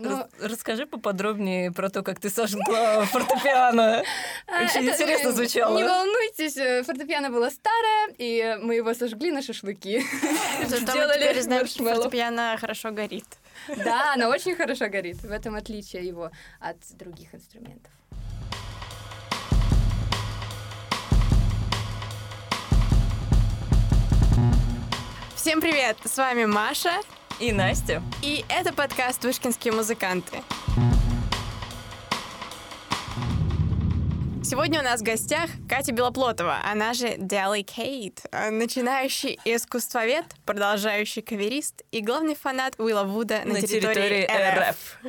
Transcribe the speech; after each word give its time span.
Ну, 0.00 0.26
Расскажи 0.40 0.86
поподробнее 0.86 1.70
про 1.72 1.90
то, 1.90 2.02
как 2.02 2.20
ты 2.20 2.30
сожгла 2.30 3.04
фортепиано. 3.06 4.02
а, 4.46 4.64
Очень 4.64 4.88
интересно 4.88 5.28
э, 5.28 5.32
звучало. 5.32 5.76
Не 5.76 5.84
волнуйтесь, 5.84 6.56
э, 6.56 6.82
фортепиано 6.82 7.30
было 7.30 7.50
старое, 7.50 8.14
и 8.18 8.58
мы 8.62 8.76
его 8.76 8.94
сожгли 8.94 9.30
на 9.30 9.42
шашлыки. 9.42 10.02
Сделали 10.66 11.32
фортепиано 11.32 12.56
хорошо 12.60 12.90
горит. 12.90 13.26
Да, 13.68 14.14
оно 14.14 14.28
очень 14.28 14.56
хорошо 14.56 14.88
горит. 14.88 15.22
В 15.22 15.30
этом 15.30 15.54
отличие 15.54 16.06
его 16.06 16.30
от 16.60 16.76
других 16.96 17.34
инструментов. 17.34 17.92
Всем 25.36 25.60
привет! 25.60 25.96
С 26.04 26.16
вами 26.18 26.44
Маша, 26.44 26.92
И 27.42 27.50
Настя. 27.50 28.00
и 28.22 28.44
это 28.48 28.72
подкаст 28.72 29.24
«Вышкинские 29.24 29.72
музыканты». 29.72 30.44
Сегодня 34.44 34.78
у 34.78 34.84
нас 34.84 35.00
в 35.00 35.02
гостях 35.02 35.50
Катя 35.68 35.90
Белоплотова, 35.90 36.58
она 36.64 36.94
же 36.94 37.16
э, 38.30 38.50
начинающий 38.50 39.40
искусствовед, 39.44 40.24
продолжающий 40.46 41.22
каверист 41.22 41.82
и 41.90 42.00
главный 42.00 42.36
фанат 42.36 42.78
Уилла 42.78 43.02
Вуда 43.02 43.42
на, 43.44 43.60
территории, 43.60 44.24
РФ. 44.70 45.00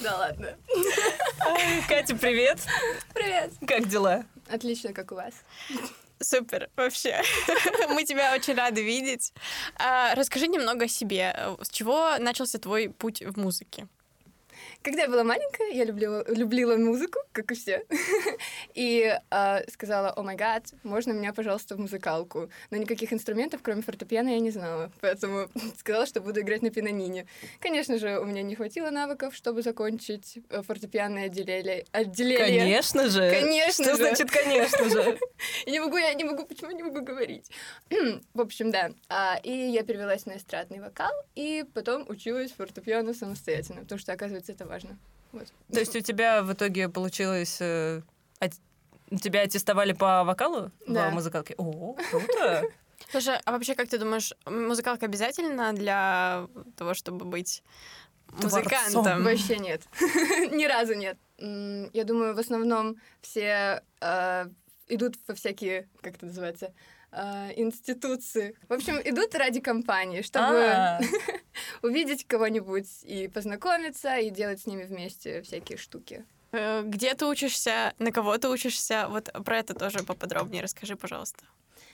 Да 0.00 0.18
ладно. 0.18 0.48
Катя, 1.88 2.14
привет. 2.14 2.58
Привет. 3.14 3.52
Как 3.66 3.88
дела? 3.88 4.26
Отлично, 4.50 4.92
как 4.92 5.12
у 5.12 5.14
вас. 5.14 5.32
Супер, 6.22 6.68
вообще. 6.76 7.22
Мы 7.88 8.04
тебя 8.04 8.34
очень 8.34 8.54
рады 8.54 8.82
видеть. 8.82 9.32
А, 9.76 10.14
расскажи 10.14 10.48
немного 10.48 10.84
о 10.84 10.88
себе. 10.88 11.34
С 11.62 11.70
чего 11.70 12.18
начался 12.18 12.58
твой 12.58 12.90
путь 12.90 13.22
в 13.22 13.38
музыке? 13.38 13.88
Когда 14.82 15.02
я 15.02 15.08
была 15.08 15.24
маленькая, 15.24 15.70
я 15.72 15.84
любила, 15.84 16.24
любила 16.28 16.76
музыку, 16.76 17.18
как 17.32 17.50
и 17.52 17.54
все. 17.54 17.84
И 18.74 19.14
а, 19.30 19.62
сказала, 19.68 20.12
о 20.16 20.22
май 20.22 20.36
гад, 20.36 20.72
можно 20.82 21.12
меня, 21.12 21.32
пожалуйста, 21.32 21.74
в 21.76 21.78
музыкалку. 21.78 22.50
Но 22.70 22.76
никаких 22.76 23.12
инструментов, 23.12 23.60
кроме 23.62 23.82
фортепиано, 23.82 24.30
я 24.30 24.40
не 24.40 24.50
знала. 24.50 24.90
Поэтому 25.00 25.48
сказала, 25.78 26.06
что 26.06 26.20
буду 26.20 26.40
играть 26.40 26.62
на 26.62 26.70
пианине. 26.70 27.26
Конечно 27.58 27.98
же, 27.98 28.18
у 28.18 28.24
меня 28.24 28.42
не 28.42 28.54
хватило 28.54 28.90
навыков, 28.90 29.34
чтобы 29.34 29.62
закончить 29.62 30.38
э, 30.48 30.62
фортепианное 30.62 31.26
отделение. 31.26 31.84
отделение. 31.92 32.60
Конечно 32.60 33.08
же. 33.08 33.30
Конечно 33.30 33.84
Что 33.84 33.96
же. 33.96 34.02
значит 34.02 34.30
конечно 34.30 34.88
же? 34.88 35.18
Я 35.66 35.72
не 35.72 35.80
могу, 35.80 35.96
я 35.96 36.14
не 36.14 36.24
могу, 36.24 36.44
почему 36.44 36.70
я 36.70 36.76
не 36.76 36.82
могу 36.82 37.00
говорить? 37.02 37.50
В 38.34 38.40
общем, 38.40 38.70
да. 38.70 38.92
А, 39.08 39.38
и 39.42 39.50
я 39.50 39.82
перевелась 39.82 40.26
на 40.26 40.36
эстрадный 40.36 40.80
вокал, 40.80 41.12
и 41.34 41.64
потом 41.74 42.04
училась 42.08 42.52
фортепиано 42.52 43.14
самостоятельно, 43.14 43.82
потому 43.82 43.98
что, 43.98 44.12
оказывается, 44.12 44.49
это 44.50 44.66
важно. 44.66 44.98
Вот. 45.32 45.46
То 45.72 45.80
есть 45.80 45.94
у 45.96 46.00
тебя 46.00 46.42
в 46.42 46.52
итоге 46.52 46.88
получилось... 46.88 47.58
э, 47.60 48.02
ат- 48.40 48.54
Тебя 49.22 49.40
аттестовали 49.42 49.92
по 49.92 50.22
вокалу 50.24 50.70
Да. 50.86 51.10
в 51.10 51.14
музыкалке? 51.14 51.54
О, 51.58 51.96
круто. 52.10 52.64
Слушай, 53.10 53.38
а 53.44 53.52
вообще, 53.52 53.74
как 53.74 53.88
ты 53.88 53.98
думаешь, 53.98 54.32
музыкалка 54.46 55.06
обязательна 55.06 55.72
для 55.72 56.46
того, 56.76 56.94
чтобы 56.94 57.24
быть 57.24 57.62
музыкантом? 58.30 59.02
Творцом. 59.02 59.24
Вообще 59.24 59.58
нет. 59.58 59.82
Ни 60.52 60.64
разу 60.66 60.94
нет. 60.94 61.18
Я 61.38 62.04
думаю, 62.04 62.34
в 62.34 62.38
основном 62.38 62.96
все 63.20 63.82
э, 64.00 64.44
идут 64.88 65.16
во 65.26 65.34
всякие, 65.34 65.88
как 66.02 66.16
это 66.16 66.26
называется, 66.26 66.72
э, 67.12 67.52
институции. 67.56 68.54
В 68.68 68.72
общем, 68.72 69.00
идут 69.04 69.34
ради 69.34 69.60
компании, 69.60 70.22
чтобы 70.22 70.64
А, 70.66 71.00
увидеть 71.82 72.26
кого-нибудь 72.26 72.88
и 73.02 73.28
познакомиться, 73.28 74.16
и 74.16 74.30
делать 74.30 74.60
с 74.60 74.66
ними 74.66 74.84
вместе 74.84 75.42
всякие 75.42 75.78
штуки. 75.78 76.24
Э, 76.52 76.82
Где 76.84 77.14
ты 77.14 77.26
учишься, 77.26 77.94
на 77.98 78.12
кого 78.12 78.36
ты 78.38 78.48
учишься? 78.48 79.06
Вот 79.08 79.30
про 79.44 79.58
это 79.58 79.74
тоже 79.74 80.00
поподробнее 80.00 80.62
расскажи, 80.62 80.96
пожалуйста. 80.96 81.44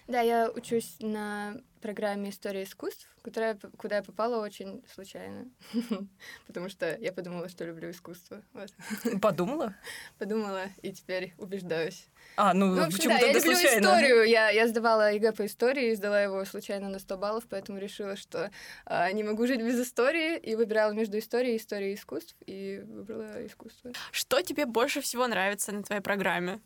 Да, 0.07 0.21
я 0.21 0.51
учусь 0.51 0.97
на 1.01 1.61
программе 1.81 2.31
истории 2.31 2.63
искусств, 2.65 3.09
куда 3.23 3.49
я, 3.49 3.55
п- 3.55 3.69
куда 3.77 3.97
я 3.97 4.03
попала 4.03 4.43
очень 4.43 4.85
случайно. 4.93 5.47
Потому 6.47 6.69
что 6.69 6.97
я 6.97 7.13
подумала, 7.13 7.49
что 7.49 7.65
люблю 7.65 7.91
искусство. 7.91 8.43
Вот. 8.53 8.71
Подумала? 9.21 9.75
Подумала, 10.19 10.63
и 10.83 10.93
теперь 10.93 11.35
убеждаюсь. 11.39 12.07
А, 12.37 12.55
ну, 12.55 12.67
Ну, 12.75 12.87
почему 12.87 13.15
да, 13.15 13.19
я 13.19 13.33
люблю 13.33 13.53
случайно? 13.55 13.87
историю. 13.87 14.23
Я, 14.29 14.51
я 14.51 14.69
сдавала 14.69 15.13
ЕГЭ 15.13 15.33
по 15.33 15.45
истории, 15.47 15.95
сдала 15.95 16.21
его 16.23 16.45
случайно 16.45 16.89
на 16.89 16.99
100 17.01 17.17
баллов, 17.19 17.45
поэтому 17.49 17.79
решила, 17.79 18.15
что 18.17 18.51
а, 18.85 19.11
не 19.13 19.25
могу 19.25 19.47
жить 19.47 19.61
без 19.61 19.81
истории, 19.81 20.39
и 20.39 20.55
выбирала 20.55 20.93
между 20.93 21.19
историей 21.19 21.55
и 21.55 21.59
историей 21.59 21.95
искусств, 21.95 22.37
и 22.47 22.83
выбрала 22.87 23.45
искусство. 23.47 23.93
Что 24.13 24.41
тебе 24.43 24.67
больше 24.67 25.01
всего 25.01 25.27
нравится 25.27 25.73
на 25.73 25.83
твоей 25.83 26.03
программе? 26.03 26.61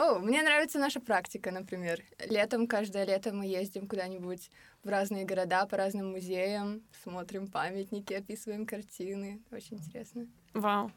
О, 0.00 0.18
мне 0.18 0.42
нравится 0.42 0.78
наша 0.78 0.98
практика, 0.98 1.50
например. 1.50 2.02
Летом, 2.26 2.66
каждое 2.66 3.04
лето 3.04 3.34
мы 3.34 3.44
ездим 3.44 3.86
куда-нибудь 3.86 4.50
в 4.82 4.88
разные 4.88 5.26
города, 5.26 5.66
по 5.66 5.76
разным 5.76 6.12
музеям, 6.12 6.82
смотрим 7.02 7.48
памятники, 7.48 8.14
описываем 8.14 8.64
картины. 8.64 9.42
Очень 9.50 9.76
интересно. 9.76 10.26
Вау. 10.54 10.90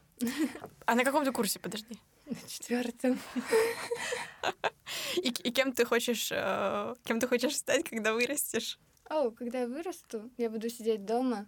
А 0.86 0.94
на 0.94 1.04
каком 1.04 1.22
ты 1.22 1.32
курсе, 1.32 1.58
подожди? 1.58 1.98
На 2.24 2.36
четвертом. 2.48 3.18
И, 5.16 5.28
и 5.28 5.50
кем 5.52 5.72
ты 5.72 5.84
хочешь, 5.84 6.32
э, 6.32 6.94
кем 7.04 7.20
ты 7.20 7.28
хочешь 7.28 7.56
стать, 7.56 7.84
когда 7.84 8.14
вырастешь? 8.14 8.78
О, 9.10 9.30
когда 9.30 9.60
я 9.60 9.66
вырасту, 9.66 10.30
я 10.38 10.48
буду 10.48 10.70
сидеть 10.70 11.04
дома 11.04 11.46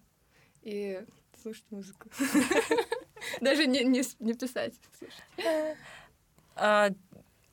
и 0.61 1.03
слушать 1.43 1.65
музыку. 1.71 2.11
Даже 3.41 3.67
не, 3.67 3.83
не, 3.83 4.03
не 4.19 4.35
писать. 4.35 4.75
слушать. 4.99 5.79
А 6.55 6.91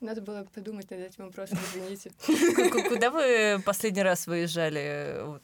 Надо 0.04 0.20
было 0.20 0.44
подумать 0.54 0.90
над 0.90 1.00
этим 1.00 1.24
вопросом, 1.24 1.58
извините. 1.72 2.10
ку- 2.26 2.70
ку- 2.70 2.88
куда 2.90 3.10
вы 3.10 3.58
последний 3.64 4.02
раз 4.02 4.26
выезжали? 4.26 5.40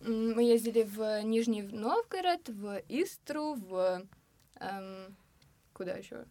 Мы 0.00 0.44
ездили 0.44 0.84
в 0.84 1.22
Нижний 1.24 1.62
Новгород, 1.62 2.48
в 2.48 2.82
Истру, 2.88 3.54
в... 3.54 4.06
эм, 4.60 5.16
куда 5.72 5.94
еще? 5.94 6.24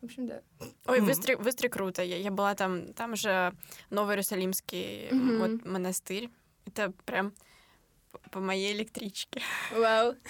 В 0.00 0.06
общем, 0.06 0.26
да. 0.26 0.42
Ой, 0.86 0.98
Истре 1.08 1.68
круто. 1.68 2.02
Я, 2.02 2.16
я 2.16 2.32
была 2.32 2.54
там, 2.56 2.92
там 2.94 3.14
же 3.14 3.52
Новый 3.90 4.14
Иерусалимский 4.14 5.08
вот, 5.38 5.64
монастырь. 5.64 6.30
Это 6.66 6.92
прям 7.04 7.32
по- 8.10 8.18
по 8.30 8.40
моей 8.40 8.74
электричке. 8.74 9.40
Вау. 9.70 10.16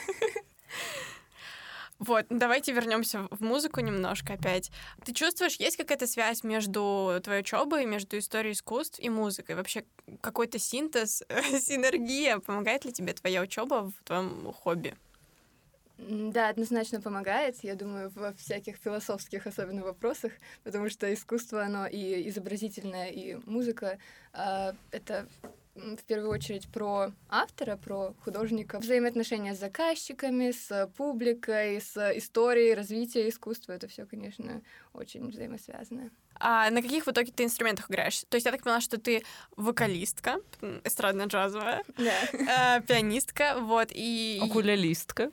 Вот, 1.98 2.26
ну 2.28 2.38
давайте 2.38 2.72
вернемся 2.72 3.28
в 3.30 3.40
музыку 3.40 3.80
немножко 3.80 4.34
опять. 4.34 4.70
Ты 5.04 5.12
чувствуешь, 5.12 5.56
есть 5.56 5.76
какая-то 5.76 6.06
связь 6.06 6.42
между 6.42 7.20
твоей 7.22 7.40
учебой, 7.40 7.86
между 7.86 8.18
историей 8.18 8.52
искусств 8.52 8.98
и 8.98 9.08
музыкой? 9.08 9.54
Вообще 9.54 9.84
какой-то 10.20 10.58
синтез, 10.58 11.22
синергия? 11.28 12.38
Помогает 12.38 12.84
ли 12.84 12.92
тебе 12.92 13.12
твоя 13.12 13.42
учеба 13.42 13.90
в 13.90 14.04
твоем 14.04 14.52
хобби? 14.52 14.94
Да, 15.96 16.48
однозначно 16.48 17.00
помогает, 17.00 17.62
я 17.62 17.76
думаю, 17.76 18.10
во 18.16 18.32
всяких 18.32 18.76
философских 18.76 19.46
особенно 19.46 19.84
вопросах, 19.84 20.32
потому 20.64 20.90
что 20.90 21.12
искусство, 21.14 21.62
оно 21.62 21.86
и 21.86 22.28
изобразительное, 22.28 23.10
и 23.10 23.36
музыка 23.46 23.98
а, 24.32 24.74
это 24.90 25.28
в 25.74 26.04
первую 26.04 26.30
очередь 26.30 26.68
про 26.68 27.12
автора, 27.28 27.76
про 27.76 28.14
художника, 28.24 28.78
взаимоотношения 28.78 29.54
с 29.54 29.58
заказчиками, 29.58 30.52
с 30.52 30.90
публикой, 30.96 31.80
с 31.80 31.96
историей 32.16 32.74
развития 32.74 33.28
искусства. 33.28 33.72
Это 33.72 33.88
все, 33.88 34.06
конечно, 34.06 34.62
очень 34.92 35.28
взаимосвязано. 35.28 36.10
А 36.40 36.68
на 36.70 36.82
каких 36.82 37.06
в 37.06 37.10
итоге 37.10 37.30
ты 37.32 37.44
инструментах 37.44 37.88
играешь? 37.90 38.24
То 38.28 38.36
есть 38.36 38.44
я 38.44 38.50
так 38.52 38.62
поняла, 38.62 38.80
что 38.80 38.98
ты 38.98 39.22
вокалистка, 39.56 40.40
эстрадно-джазовая, 40.82 41.84
Да. 41.96 42.76
э, 42.78 42.82
пианистка, 42.82 43.56
вот, 43.60 43.88
и... 43.92 44.40
Окулялистка. 44.42 45.30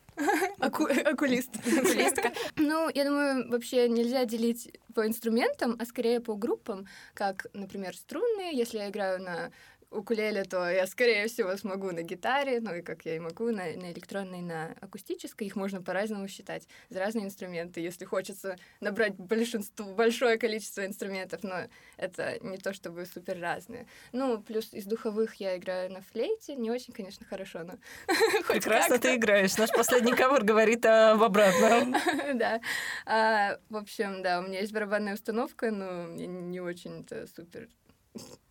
Аку- 0.59 0.85
Окулист. 1.06 1.50
окулистка. 1.56 2.31
Ну, 2.56 2.89
я 2.94 3.06
думаю, 3.06 3.50
вообще 3.50 3.89
нельзя 3.89 4.25
делить 4.25 4.71
по 4.94 5.07
инструментам, 5.07 5.75
а 5.80 5.86
скорее 5.86 6.19
по 6.19 6.36
группам, 6.36 6.88
как, 7.15 7.48
например, 7.54 7.95
струнные. 7.95 8.56
Если 8.56 8.77
я 8.77 8.89
играю 8.89 9.21
на 9.24 9.51
укулеле, 9.91 10.43
то 10.43 10.69
я, 10.69 10.88
скорее 10.88 11.27
всего, 11.27 11.55
смогу 11.57 11.91
на 11.91 12.01
гитаре, 12.01 12.59
ну 12.61 12.73
и 12.73 12.81
как 12.81 13.05
я 13.05 13.15
и 13.17 13.19
могу, 13.19 13.51
на, 13.51 13.63
на 13.75 13.91
электронной, 13.91 14.41
на 14.41 14.75
акустической. 14.79 15.47
Их 15.47 15.55
можно 15.55 15.81
по-разному 15.81 16.27
считать 16.27 16.67
за 16.89 16.99
разные 16.99 17.25
инструменты. 17.25 17.81
Если 17.81 18.05
хочется 18.05 18.55
набрать 18.79 19.15
большинство, 19.15 19.85
большое 19.93 20.38
количество 20.38 20.85
инструментов, 20.85 21.43
но 21.43 21.67
это 21.97 22.39
не 22.41 22.57
то 22.57 22.73
чтобы 22.73 23.05
супер 23.05 23.39
разные. 23.39 23.85
Ну, 24.13 24.41
плюс 24.41 24.73
из 24.73 24.85
духовых 24.85 25.35
я 25.35 25.57
играю 25.57 25.91
на 25.91 26.01
флейте. 26.01 26.55
Не 26.55 26.71
очень, 26.71 26.93
конечно, 26.93 27.25
хорошо, 27.25 27.63
но 27.63 27.73
Прекрасно 28.47 28.97
ты 28.97 29.15
играешь. 29.15 29.57
Наш 29.57 29.71
последний 29.71 30.13
кавер 30.13 30.43
говорит 30.43 30.85
об 30.85 31.21
обратном. 31.21 31.95
Да. 32.33 32.61
А, 33.05 33.57
в 33.69 33.75
общем, 33.75 34.23
да, 34.23 34.39
у 34.39 34.43
меня 34.43 34.61
есть 34.61 34.71
барабанная 34.71 35.15
установка, 35.15 35.69
но 35.69 36.07
не 36.07 36.59
очень-то 36.59 37.27
супер 37.27 37.67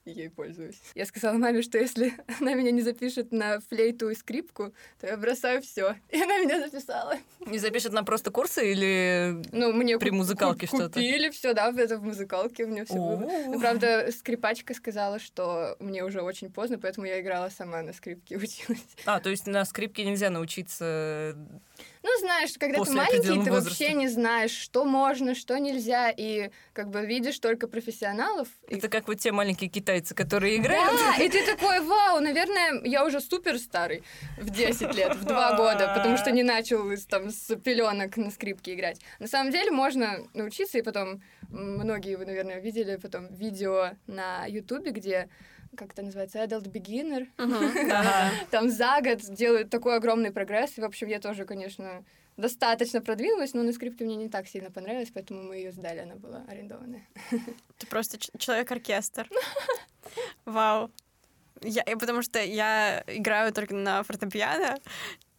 и 0.04 0.12
ей 0.12 0.30
пользуюсь. 0.30 0.80
Я 0.94 1.04
сказала 1.06 1.36
маме, 1.36 1.62
что 1.62 1.78
если 1.78 2.14
она 2.40 2.54
меня 2.54 2.70
не 2.70 2.80
запишет 2.82 3.32
на 3.32 3.60
флейту 3.60 4.08
и 4.10 4.14
скрипку, 4.14 4.72
то 5.00 5.06
я 5.06 5.16
бросаю 5.16 5.60
все. 5.62 5.94
И 6.10 6.20
она 6.20 6.38
меня 6.38 6.58
записала. 6.60 7.16
Не 7.46 7.58
запишет 7.58 7.92
на 7.92 8.02
просто 8.02 8.30
курсы 8.30 8.72
или 8.72 9.42
Ну, 9.52 9.72
мне 9.72 9.98
при 9.98 10.10
музыкалке 10.10 10.66
ку- 10.66 10.76
что-то? 10.76 10.94
Купили 10.94 11.28
все, 11.30 11.52
да, 11.52 11.70
это 11.76 11.98
в 11.98 12.02
музыкалке 12.02 12.64
у 12.64 12.68
меня 12.68 12.84
все 12.86 12.94
было. 12.94 13.22
О. 13.24 13.44
Ну, 13.48 13.60
правда, 13.60 14.10
скрипачка 14.10 14.72
сказала, 14.74 15.18
что 15.18 15.76
мне 15.80 16.02
уже 16.04 16.22
очень 16.22 16.50
поздно, 16.50 16.78
поэтому 16.78 17.06
я 17.06 17.20
играла 17.20 17.50
сама 17.50 17.82
на 17.82 17.92
скрипке 17.92 18.34
и 18.34 18.38
училась. 18.42 18.80
А, 19.04 19.20
то 19.20 19.28
есть 19.30 19.46
на 19.46 19.64
скрипке 19.66 20.04
нельзя 20.04 20.30
научиться. 20.30 21.36
Ну, 22.02 22.08
знаешь, 22.20 22.52
когда 22.58 22.78
После 22.78 22.94
ты 22.94 22.98
маленький, 22.98 23.28
ты 23.28 23.34
возраста. 23.50 23.60
вообще 23.68 23.92
не 23.92 24.08
знаешь, 24.08 24.52
что 24.52 24.84
можно, 24.86 25.34
что 25.34 25.58
нельзя, 25.58 26.10
и 26.10 26.50
как 26.72 26.88
бы 26.88 27.04
видишь 27.04 27.38
только 27.38 27.68
профессионалов. 27.68 28.48
и 28.68 28.76
Это 28.76 28.88
как 28.88 29.06
вот 29.06 29.20
те 29.20 29.32
маленькие 29.32 29.68
китайцы, 29.68 29.89
которые 30.14 30.56
играют. 30.56 30.98
Да, 30.98 31.22
и 31.22 31.28
ты 31.28 31.44
такой, 31.44 31.80
вау, 31.80 32.20
наверное, 32.20 32.80
я 32.84 33.04
уже 33.04 33.20
супер 33.20 33.58
старый 33.58 34.02
в 34.38 34.50
10 34.50 34.94
лет, 34.94 35.16
в 35.16 35.24
2 35.24 35.56
года, 35.56 35.92
потому 35.96 36.16
что 36.16 36.30
не 36.30 36.42
начал 36.42 36.90
там, 37.08 37.30
с 37.30 37.54
пеленок 37.56 38.16
на 38.16 38.30
скрипке 38.30 38.74
играть. 38.74 39.00
На 39.18 39.26
самом 39.26 39.52
деле 39.52 39.70
можно 39.70 40.18
научиться, 40.34 40.78
и 40.78 40.82
потом 40.82 41.22
многие 41.50 42.16
вы, 42.16 42.26
наверное, 42.26 42.60
видели 42.60 42.96
потом 42.96 43.26
видео 43.34 43.90
на 44.06 44.46
Ютубе, 44.46 44.90
где 44.92 45.28
как 45.76 45.92
это 45.92 46.02
называется, 46.02 46.38
Adult 46.42 46.64
Beginner, 46.64 47.28
Ага. 47.36 48.30
там 48.50 48.70
за 48.70 49.00
год 49.02 49.20
делают 49.20 49.70
такой 49.70 49.96
огромный 49.96 50.32
прогресс, 50.32 50.76
и, 50.76 50.80
в 50.80 50.84
общем, 50.84 51.06
я 51.06 51.20
тоже, 51.20 51.44
конечно, 51.44 52.04
достаточно 52.40 53.00
продвинулась, 53.00 53.54
но 53.54 53.62
на 53.62 53.72
скрипке 53.72 54.04
мне 54.04 54.16
не 54.16 54.28
так 54.28 54.48
сильно 54.48 54.70
понравилось, 54.70 55.10
поэтому 55.14 55.42
мы 55.42 55.56
ее 55.56 55.72
сдали, 55.72 56.00
она 56.00 56.16
была 56.16 56.44
арендованная. 56.48 57.06
Ты 57.78 57.86
просто 57.86 58.18
ч- 58.18 58.30
человек-оркестр. 58.38 59.28
Вау. 60.44 60.90
Я, 61.62 61.82
и 61.82 61.94
потому 61.94 62.22
что 62.22 62.38
я 62.42 63.04
играю 63.06 63.52
только 63.52 63.74
на 63.74 64.02
фортепиано, 64.02 64.78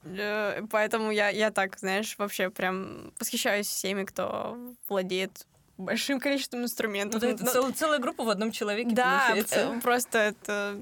э, 0.04 0.62
поэтому 0.70 1.12
я, 1.12 1.30
я 1.30 1.50
так, 1.52 1.80
знаешь, 1.80 2.16
вообще 2.20 2.50
прям 2.52 3.12
восхищаюсь 3.20 3.68
всеми, 3.68 4.04
кто 4.04 4.58
владеет 4.88 5.48
большим 5.78 6.20
количеством 6.26 6.60
Ну, 6.62 6.66
инструментов. 6.66 7.22
да, 7.22 7.28
это 7.30 7.44
Ну, 7.44 7.52
цел- 7.52 7.72
целая 7.74 8.00
группа 8.00 8.24
в 8.24 8.30
одном 8.30 8.52
человеке 8.52 8.92
да, 8.94 9.26
получается. 9.30 9.74
э, 9.76 9.82
просто 9.82 10.18
это... 10.20 10.80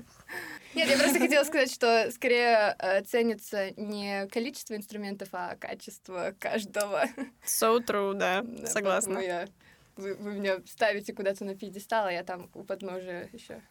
Нет, 0.75 0.89
я 0.89 0.97
просто 0.97 1.19
хотела 1.19 1.43
сказать, 1.43 1.71
что 1.73 2.11
скорее 2.11 2.75
э, 2.79 3.01
ценится 3.03 3.71
не 3.79 4.27
количество 4.27 4.75
инструментов, 4.75 5.29
а 5.31 5.55
качество 5.55 6.33
каждого. 6.39 7.05
So 7.45 7.79
true, 7.85 8.13
да, 8.13 8.43
согласна. 8.65 9.19
я- 9.19 9.47
Вы, 9.95 10.13
вы 10.15 10.31
меня 10.33 10.59
ставите 10.65 11.13
куда-то 11.13 11.43
на 11.43 11.55
пьедестал, 11.55 12.05
а 12.05 12.11
я 12.11 12.23
там 12.23 12.49
у 12.53 12.63
подножия 12.63 13.29
еще. 13.33 13.61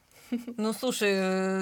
Ну, 0.58 0.72
слушай, 0.74 1.12
э, 1.14 1.60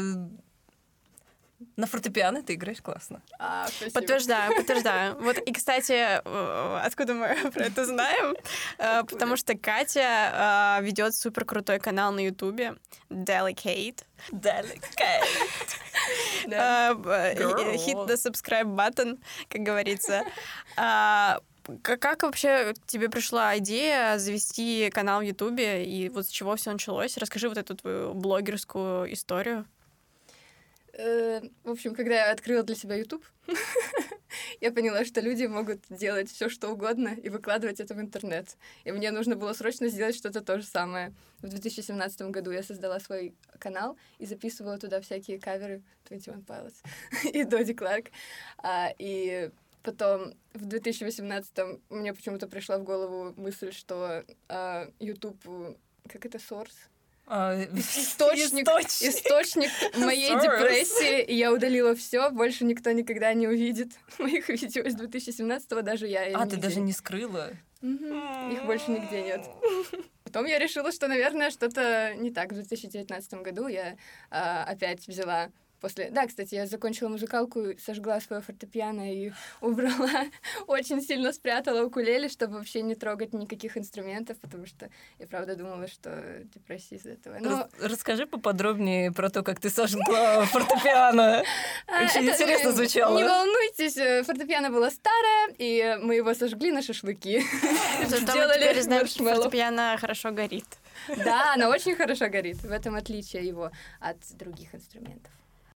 на 1.77 1.87
фортепиано 1.87 2.43
ты 2.43 2.55
играешь 2.55 2.83
классно. 2.83 3.23
А, 3.39 3.67
спасибо. 3.69 4.01
Подтверждаю, 4.01 4.55
подтверждаю. 4.57 5.17
Вот, 5.21 5.39
и, 5.39 5.53
кстати, 5.53 5.93
э, 5.93 6.81
откуда 6.85 7.15
мы 7.15 7.51
про 7.55 7.65
это 7.65 7.85
знаем? 7.85 8.35
Э, 8.79 9.03
Потому 9.05 9.37
что 9.37 9.57
Катя 9.57 10.79
ведет 10.83 11.15
супер 11.15 11.45
крутой 11.45 11.79
канал 11.79 12.13
на 12.13 12.21
Ютубе 12.21 12.77
Delicate. 13.11 14.05
Э, 16.47 16.93
Girl. 17.35 17.75
Hit 17.75 18.07
the 18.07 18.15
subscribe 18.17 18.75
button, 18.77 19.19
как 19.49 19.63
говорится. 19.63 20.23
А, 20.77 21.41
Как 21.83 22.23
вообще 22.23 22.75
к 22.75 22.87
тебе 22.87 23.09
пришла 23.09 23.59
идея 23.59 24.19
завести 24.19 24.89
канал 24.91 25.21
в 25.21 25.25
Ютубе, 25.25 25.85
и 25.85 26.09
вот 26.09 26.27
с 26.27 26.31
чего 26.31 26.55
все 26.57 26.71
началось? 26.73 27.17
Расскажи 27.17 27.49
вот 27.49 27.59
эту 27.59 27.75
твою 27.77 28.15
блогерскую 28.15 29.13
историю. 29.13 29.65
Э, 30.99 31.43
В 31.65 31.71
общем, 31.71 31.95
когда 31.95 32.15
я 32.15 32.31
открыла 32.31 32.63
для 32.63 32.75
себя 32.75 32.97
YouTube, 32.97 33.25
я 34.61 34.73
поняла, 34.73 35.05
что 35.05 35.21
люди 35.21 35.45
могут 35.45 35.85
делать 35.91 36.31
все, 36.31 36.49
что 36.49 36.71
угодно 36.71 37.09
и 37.09 37.29
выкладывать 37.29 37.81
это 37.81 37.95
в 37.95 38.01
интернет. 38.01 38.57
И 38.85 38.93
мне 38.93 39.11
нужно 39.11 39.37
было 39.37 39.53
срочно 39.53 39.89
сделать 39.89 40.17
что-то 40.17 40.41
то 40.41 40.59
же 40.59 40.65
самое. 40.65 41.13
В 41.41 41.49
2017 41.49 42.23
году 42.31 42.51
я 42.51 42.63
создала 42.63 42.99
свой 42.99 43.35
канал 43.59 43.99
и 44.19 44.27
записывала 44.27 44.79
туда 44.79 45.01
всякие 45.01 45.39
каверы 45.39 45.83
21 46.09 46.41
Pilots 46.41 46.77
и 47.33 47.45
Доди 47.45 47.75
Кларк. 47.75 48.07
А, 48.59 48.91
И 48.99 49.51
потом 49.83 50.33
в 50.55 50.65
2018 50.65 51.59
мне 51.91 52.15
почему-то 52.15 52.49
пришла 52.49 52.79
в 52.79 52.85
голову 52.85 53.35
мысль, 53.37 53.71
что 53.71 54.25
а, 54.49 54.91
YouTube, 54.99 55.39
как 56.09 56.25
это, 56.25 56.39
source? 56.39 56.89
А, 57.29 57.61
источник, 57.75 58.63
источник. 58.69 59.15
источник 59.15 59.71
моей 59.97 60.31
Source. 60.33 60.43
депрессии, 60.43 61.23
и 61.23 61.35
я 61.35 61.53
удалила 61.53 61.95
все, 61.97 62.31
больше 62.31 62.65
никто 62.65 62.93
никогда 62.93 63.35
не 63.35 63.49
увидит 63.49 63.93
моих 64.19 64.49
видео 64.49 64.83
из 64.83 64.95
2017-го, 64.97 65.83
даже 65.83 66.07
я. 66.07 66.27
А, 66.39 66.47
ты 66.47 66.57
даже 66.57 66.81
не- 66.81 66.93
скрыла? 66.93 67.51
Мгм. 67.83 68.51
Их 68.53 68.65
больше 68.65 68.91
нигде 68.91 69.23
нет. 69.23 69.43
Потом 70.25 70.47
я 70.47 70.59
решила, 70.59 70.93
что, 70.93 71.09
наверное, 71.09 71.51
что-то 71.51 72.15
не 72.17 72.31
так. 72.31 72.53
В 72.53 72.55
2019 72.55 73.35
году 73.43 73.69
я 73.69 73.97
а, 74.31 74.65
опять 74.65 75.07
взяла 75.07 75.51
после... 75.81 76.11
Да, 76.11 76.27
кстати, 76.27 76.55
я 76.55 76.67
закончила 76.67 77.09
музыкалку, 77.09 77.79
сожгла 77.85 78.21
свое 78.21 78.43
фортепиано 78.43 79.13
и 79.13 79.33
убрала, 79.61 80.27
очень 80.67 81.01
сильно 81.01 81.33
спрятала 81.33 81.85
укулеле, 81.85 82.29
чтобы 82.29 82.59
вообще 82.59 82.83
не 82.83 82.95
трогать 82.95 83.33
никаких 83.33 83.77
инструментов, 83.77 84.39
потому 84.41 84.67
что 84.67 84.89
я 85.19 85.27
правда 85.27 85.57
думала, 85.57 85.87
что 85.89 86.43
депрессия 86.55 86.97
из 86.97 87.07
этого. 87.07 87.39
Но 87.41 87.69
Рас- 87.81 87.93
Расскажи 87.93 88.27
поподробнее 88.27 89.13
про 89.13 89.31
то, 89.31 89.43
как 89.43 89.61
ты 89.61 89.71
сожгла 89.71 90.45
фортепиано. 90.47 91.43
А, 91.87 92.05
Очень 92.05 92.29
интересно 92.29 92.69
э, 92.69 92.73
звучало. 92.73 93.17
Не 93.17 93.25
волнуйтесь, 93.25 93.97
э, 93.97 94.23
фортепиано 94.23 94.71
было 94.71 94.91
старое, 94.91 95.55
и 95.59 95.99
мы 96.03 96.17
его 96.17 96.35
сожгли 96.35 96.73
на 96.73 96.83
шашлыки. 96.83 97.41
Сделали 98.07 98.73
фортепиано 99.17 99.97
хорошо 99.99 100.31
горит. 100.31 100.67
Да, 101.09 101.55
она 101.55 101.69
очень 101.69 101.95
хорошо 101.95 102.29
горит. 102.29 102.63
В 102.63 102.71
этом 102.71 102.95
отличие 102.95 103.47
его 103.47 103.71
от 104.01 104.17
других 104.37 104.75
инструментов. 104.75 105.33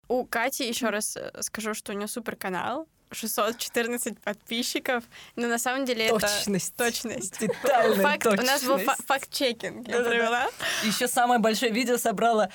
У 0.09 0.25
Кати, 0.25 0.65
еще 0.69 0.91
раз 0.91 1.17
э, 1.17 1.31
скажу, 1.43 1.75
что 1.75 1.93
у 1.93 1.97
нее 1.97 2.09
супер 2.09 2.37
канал. 2.37 2.87
614 3.11 4.19
подписчиков. 4.21 5.03
Но 5.37 5.49
на 5.49 5.59
самом 5.59 5.85
деле 5.87 6.05
это 6.07 6.19
Точность. 6.19 6.75
точность. 6.77 7.39
Детальная 7.41 8.03
Факт, 8.03 8.27
у 8.27 8.31
нас 8.33 8.63
был 8.63 8.77
точность. 8.79 8.99
фа- 8.99 9.03
факт-чекинг, 9.07 9.89
я 9.89 10.01
провела. 10.01 10.49
Еще 10.85 11.09
самое 11.09 11.41
большое 11.41 11.73
видео 11.73 11.97
собрало, 11.97 12.51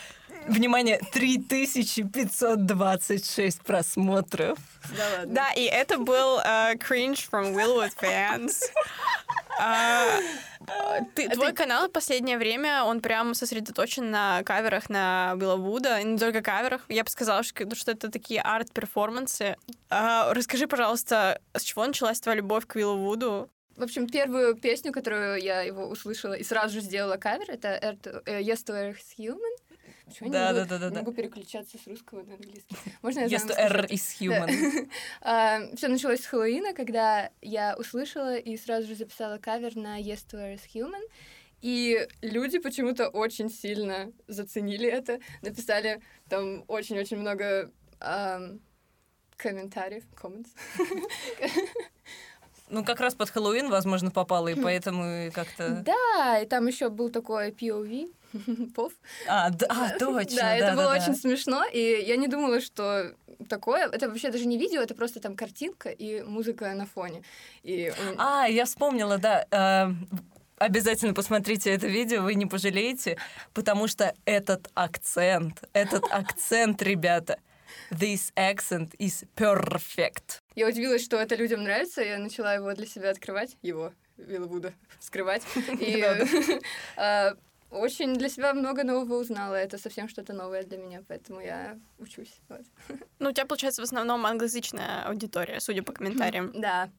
внимание, 0.47 0.99
3526 1.11 3.61
просмотров. 3.63 4.59
Да 4.95 5.03
ладно. 5.17 5.33
Да, 5.33 5.51
и 5.53 5.63
это 5.63 5.97
был 5.97 6.37
э, 6.39 6.75
cringe 6.75 7.27
from 7.31 7.55
Willwood 7.55 7.93
fans. 7.99 8.61
А, 9.59 10.02
ты- 11.15 11.29
твой 11.29 11.53
канал 11.53 11.87
в 11.87 11.91
последнее 11.91 12.37
время, 12.37 12.83
он 12.83 13.01
прям 13.01 13.33
сосредоточен 13.33 14.11
на 14.11 14.43
каверах 14.43 14.89
на 14.89 15.33
Вилловуда, 15.35 15.99
и 15.99 16.03
не 16.03 16.17
только 16.17 16.41
каверах. 16.41 16.81
Я 16.89 17.03
бы 17.03 17.09
сказала, 17.09 17.43
что, 17.43 17.75
что 17.75 17.91
это 17.91 18.09
такие 18.11 18.41
арт-перформансы. 18.41 19.57
А, 19.89 20.33
расскажи, 20.33 20.67
пожалуйста, 20.67 21.39
с 21.53 21.63
чего 21.63 21.85
началась 21.85 22.19
твоя 22.19 22.37
любовь 22.37 22.65
к 22.65 22.75
Вилловуду? 22.75 23.49
В 23.75 23.81
общем, 23.81 24.07
первую 24.07 24.55
песню, 24.55 24.91
которую 24.91 25.41
я 25.41 25.61
его 25.61 25.87
услышала 25.87 26.33
и 26.33 26.43
сразу 26.43 26.75
же 26.75 26.81
сделала 26.81 27.17
кавер, 27.17 27.49
это 27.49 28.21
э, 28.25 28.41
Yes 28.41 28.63
to 28.65 28.73
Earth 28.75 29.17
Human. 29.17 29.52
Почему 30.13 30.31
я 30.31 30.39
не 30.39 30.45
могу- 30.45 30.59
Да-да-да-да-да. 30.59 30.95
не 30.95 31.01
могу 31.05 31.11
переключаться 31.11 31.77
с 31.77 31.87
русского 31.87 32.21
на 32.23 32.35
английский? 32.35 32.75
Можно 33.01 33.21
я 33.21 33.25
Yes? 33.25 33.51
R 33.51 33.85
is 33.85 34.19
human. 34.19 34.89
Все 35.75 35.87
началось 35.87 36.21
с 36.21 36.25
Хэллоуина, 36.27 36.73
когда 36.73 37.31
я 37.41 37.75
услышала 37.77 38.37
и 38.37 38.55
сразу 38.57 38.87
же 38.87 38.95
записала 38.95 39.39
кавер 39.39 39.75
на 39.75 39.99
Yes 39.99 40.25
to 40.29 40.37
Earth 40.37 40.67
Human. 40.75 41.01
И 41.61 42.07
люди 42.21 42.59
почему-то 42.59 43.07
очень 43.07 43.49
сильно 43.49 44.11
заценили 44.27 44.87
это, 44.87 45.19
написали 45.41 46.01
там 46.29 46.63
очень-очень 46.67 47.17
много 47.17 47.71
ам, 47.99 48.59
комментариев, 49.37 50.03
comments. 50.21 50.49
Ну, 52.73 52.83
как 52.83 52.99
раз 52.99 53.13
под 53.13 53.29
Хэллоуин, 53.29 53.69
возможно, 53.69 54.09
попало, 54.09 54.47
и 54.47 54.55
поэтому 54.55 55.27
и 55.27 55.29
как-то... 55.29 55.83
Да, 55.85 56.39
и 56.39 56.45
там 56.47 56.65
еще 56.67 56.89
был 56.89 57.09
такой 57.09 57.51
POV, 57.51 58.11
пов. 58.75 58.93
А, 59.27 59.51
да, 59.51 59.67
а, 59.69 59.89
точно, 59.99 60.37
Да, 60.37 60.55
это 60.55 60.73
было 60.73 60.85
да-да-да. 60.85 61.03
очень 61.03 61.15
смешно, 61.15 61.63
и 61.71 62.03
я 62.05 62.17
не 62.17 62.27
думала, 62.27 62.61
что 62.61 63.13
такое. 63.47 63.87
Это 63.87 64.09
вообще 64.09 64.31
даже 64.31 64.45
не 64.45 64.57
видео, 64.57 64.81
это 64.81 64.95
просто 64.95 65.19
там 65.19 65.35
картинка 65.35 65.89
и 65.89 66.23
музыка 66.23 66.73
на 66.73 66.87
фоне. 66.87 67.21
И 67.61 67.93
А, 68.17 68.47
я 68.47 68.65
вспомнила, 68.65 69.17
да. 69.17 69.45
э, 69.51 69.93
Обязательно 70.57 71.13
посмотрите 71.13 71.71
это 71.71 71.87
видео, 71.87 72.21
вы 72.21 72.35
не 72.35 72.45
пожалеете, 72.45 73.17
потому 73.53 73.87
что 73.87 74.13
этот 74.23 74.69
акцент, 74.75 75.61
этот 75.73 76.05
акцент, 76.11 76.81
ребята, 76.81 77.37
this 77.91 78.31
accent 78.35 78.95
is 78.99 79.25
perfect. 79.35 80.41
Я 80.55 80.67
удивилась, 80.67 81.03
что 81.03 81.17
это 81.17 81.35
людям 81.35 81.63
нравится, 81.63 82.01
я 82.01 82.17
начала 82.17 82.53
его 82.53 82.73
для 82.73 82.85
себя 82.85 83.09
открывать, 83.09 83.57
его, 83.61 83.93
Виллвуда, 84.17 84.73
скрывать. 84.99 85.43
И 85.79 86.03
э, 86.97 87.33
очень 87.71 88.13
для 88.13 88.29
себя 88.29 88.53
много 88.53 88.83
нового 88.83 89.19
узнала. 89.19 89.55
Это 89.55 89.77
совсем 89.77 90.07
что-то 90.07 90.33
новое 90.33 90.63
для 90.63 90.77
меня, 90.77 91.03
поэтому 91.07 91.39
я 91.41 91.79
учусь. 91.99 92.39
Вот. 92.49 92.61
Ну, 93.19 93.29
у 93.29 93.31
тебя, 93.31 93.45
получается, 93.45 93.81
в 93.81 93.85
основном 93.85 94.25
англоязычная 94.25 95.07
аудитория, 95.07 95.59
судя 95.59 95.81
по 95.81 95.93
комментариям. 95.93 96.51
Да, 96.53 96.89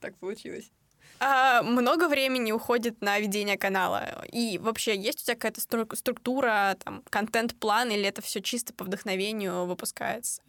так 0.00 0.16
получилось. 0.16 0.70
А 1.18 1.62
много 1.62 2.08
времени 2.08 2.52
уходит 2.52 3.00
на 3.00 3.18
ведение 3.18 3.56
канала? 3.56 4.24
И 4.30 4.58
вообще, 4.58 4.96
есть 4.96 5.22
у 5.22 5.24
тебя 5.24 5.34
какая-то 5.34 5.60
стру- 5.60 5.96
структура, 5.96 6.76
там, 6.84 7.02
контент-план, 7.10 7.90
или 7.90 8.04
это 8.04 8.20
все 8.22 8.42
чисто 8.42 8.74
по 8.74 8.84
вдохновению 8.84 9.64
выпускается 9.64 10.42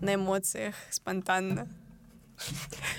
на 0.00 0.16
эмоциях, 0.16 0.74
спонтанно? 0.90 1.68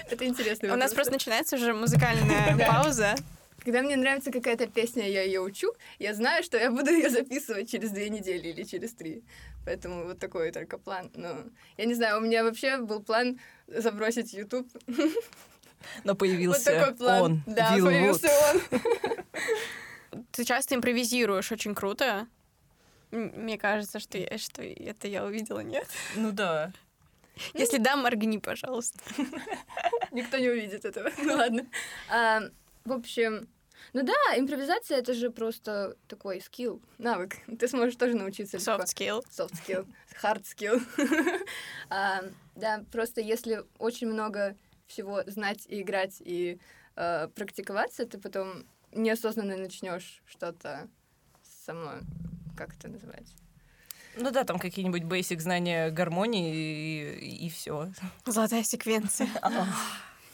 Это 0.10 0.26
интересно. 0.26 0.74
У 0.74 0.78
нас 0.78 0.94
просто 0.94 1.14
начинается 1.14 1.58
уже 1.58 1.74
музыкальная 1.74 2.58
пауза. 2.68 3.16
Когда 3.64 3.82
мне 3.82 3.96
нравится 3.96 4.32
какая-то 4.32 4.68
песня, 4.68 5.10
я 5.10 5.24
ее 5.24 5.42
учу, 5.42 5.74
я 5.98 6.14
знаю, 6.14 6.44
что 6.44 6.58
я 6.58 6.70
буду 6.70 6.92
ее 6.92 7.10
записывать 7.10 7.70
через 7.70 7.90
две 7.92 8.10
недели 8.10 8.50
или 8.50 8.64
через 8.64 8.94
три. 8.94 9.24
Поэтому 9.66 10.06
вот 10.06 10.20
такой 10.20 10.52
только 10.52 10.78
план. 10.78 11.12
Но 11.16 11.36
я 11.76 11.86
не 11.86 11.96
знаю, 11.96 12.20
у 12.20 12.22
меня 12.22 12.44
вообще 12.44 12.78
был 12.78 13.02
план 13.02 13.40
забросить 13.68 14.34
YouTube. 14.34 14.70
Но 16.04 16.12
Вот 16.14 16.20
появился 16.20 16.66
такой 16.66 16.96
план. 16.96 17.22
он, 17.22 17.44
да, 17.46 17.76
Вилл 17.76 17.86
появился 17.86 18.28
Вуд. 18.54 18.64
он. 20.12 20.24
Ты 20.32 20.44
часто 20.46 20.76
импровизируешь, 20.76 21.52
очень 21.52 21.76
круто. 21.76 22.28
Мне 23.12 23.58
кажется, 23.58 24.00
что, 24.00 24.18
я- 24.18 24.38
что 24.38 24.62
это 24.64 25.08
я 25.08 25.24
увидела, 25.26 25.60
нет? 25.60 25.88
Ну 26.16 26.32
да. 26.32 26.72
Если 27.54 27.78
да, 27.78 27.96
моргни, 27.96 28.38
пожалуйста. 28.38 29.00
Никто 30.12 30.38
не 30.38 30.50
увидит 30.50 30.86
этого. 30.86 31.12
Ну 31.18 31.34
ладно. 31.36 31.66
А, 32.10 32.42
в 32.86 32.92
общем, 32.94 33.48
ну 33.94 34.04
да, 34.04 34.14
импровизация 34.38 34.98
это 34.98 35.14
же 35.14 35.30
просто 35.30 35.96
такой 36.08 36.42
скилл, 36.42 36.82
навык. 36.98 37.36
Ты 37.60 37.68
сможешь 37.68 37.96
тоже 37.98 38.16
научиться 38.16 38.58
легко. 38.58 38.72
Soft 38.72 38.86
skill. 38.86 39.24
soft 39.30 39.54
skill, 39.54 39.88
hard 40.24 40.44
skill. 40.44 40.82
А, 41.90 42.24
да, 42.56 42.84
просто 42.92 43.22
если 43.22 43.64
очень 43.78 44.08
много 44.08 44.56
всего 44.88 45.24
знать 45.28 45.66
и 45.68 45.82
играть 45.82 46.18
и 46.20 46.60
э, 46.96 47.28
практиковаться, 47.36 48.06
ты 48.06 48.18
потом 48.18 48.66
неосознанно 48.92 49.58
начнешь 49.58 50.22
что-то 50.26 50.88
само, 51.44 51.94
как 52.58 52.76
это 52.76 52.88
называется? 52.88 53.34
Ну 54.18 54.32
да, 54.32 54.46
там 54.46 54.60
какие-нибудь 54.60 55.04
basic 55.04 55.40
знания 55.40 55.90
гармонии 55.90 56.56
и, 57.20 57.46
и 57.46 57.50
все. 57.50 57.92
Золотая 58.26 58.64
секвенция. 58.64 59.28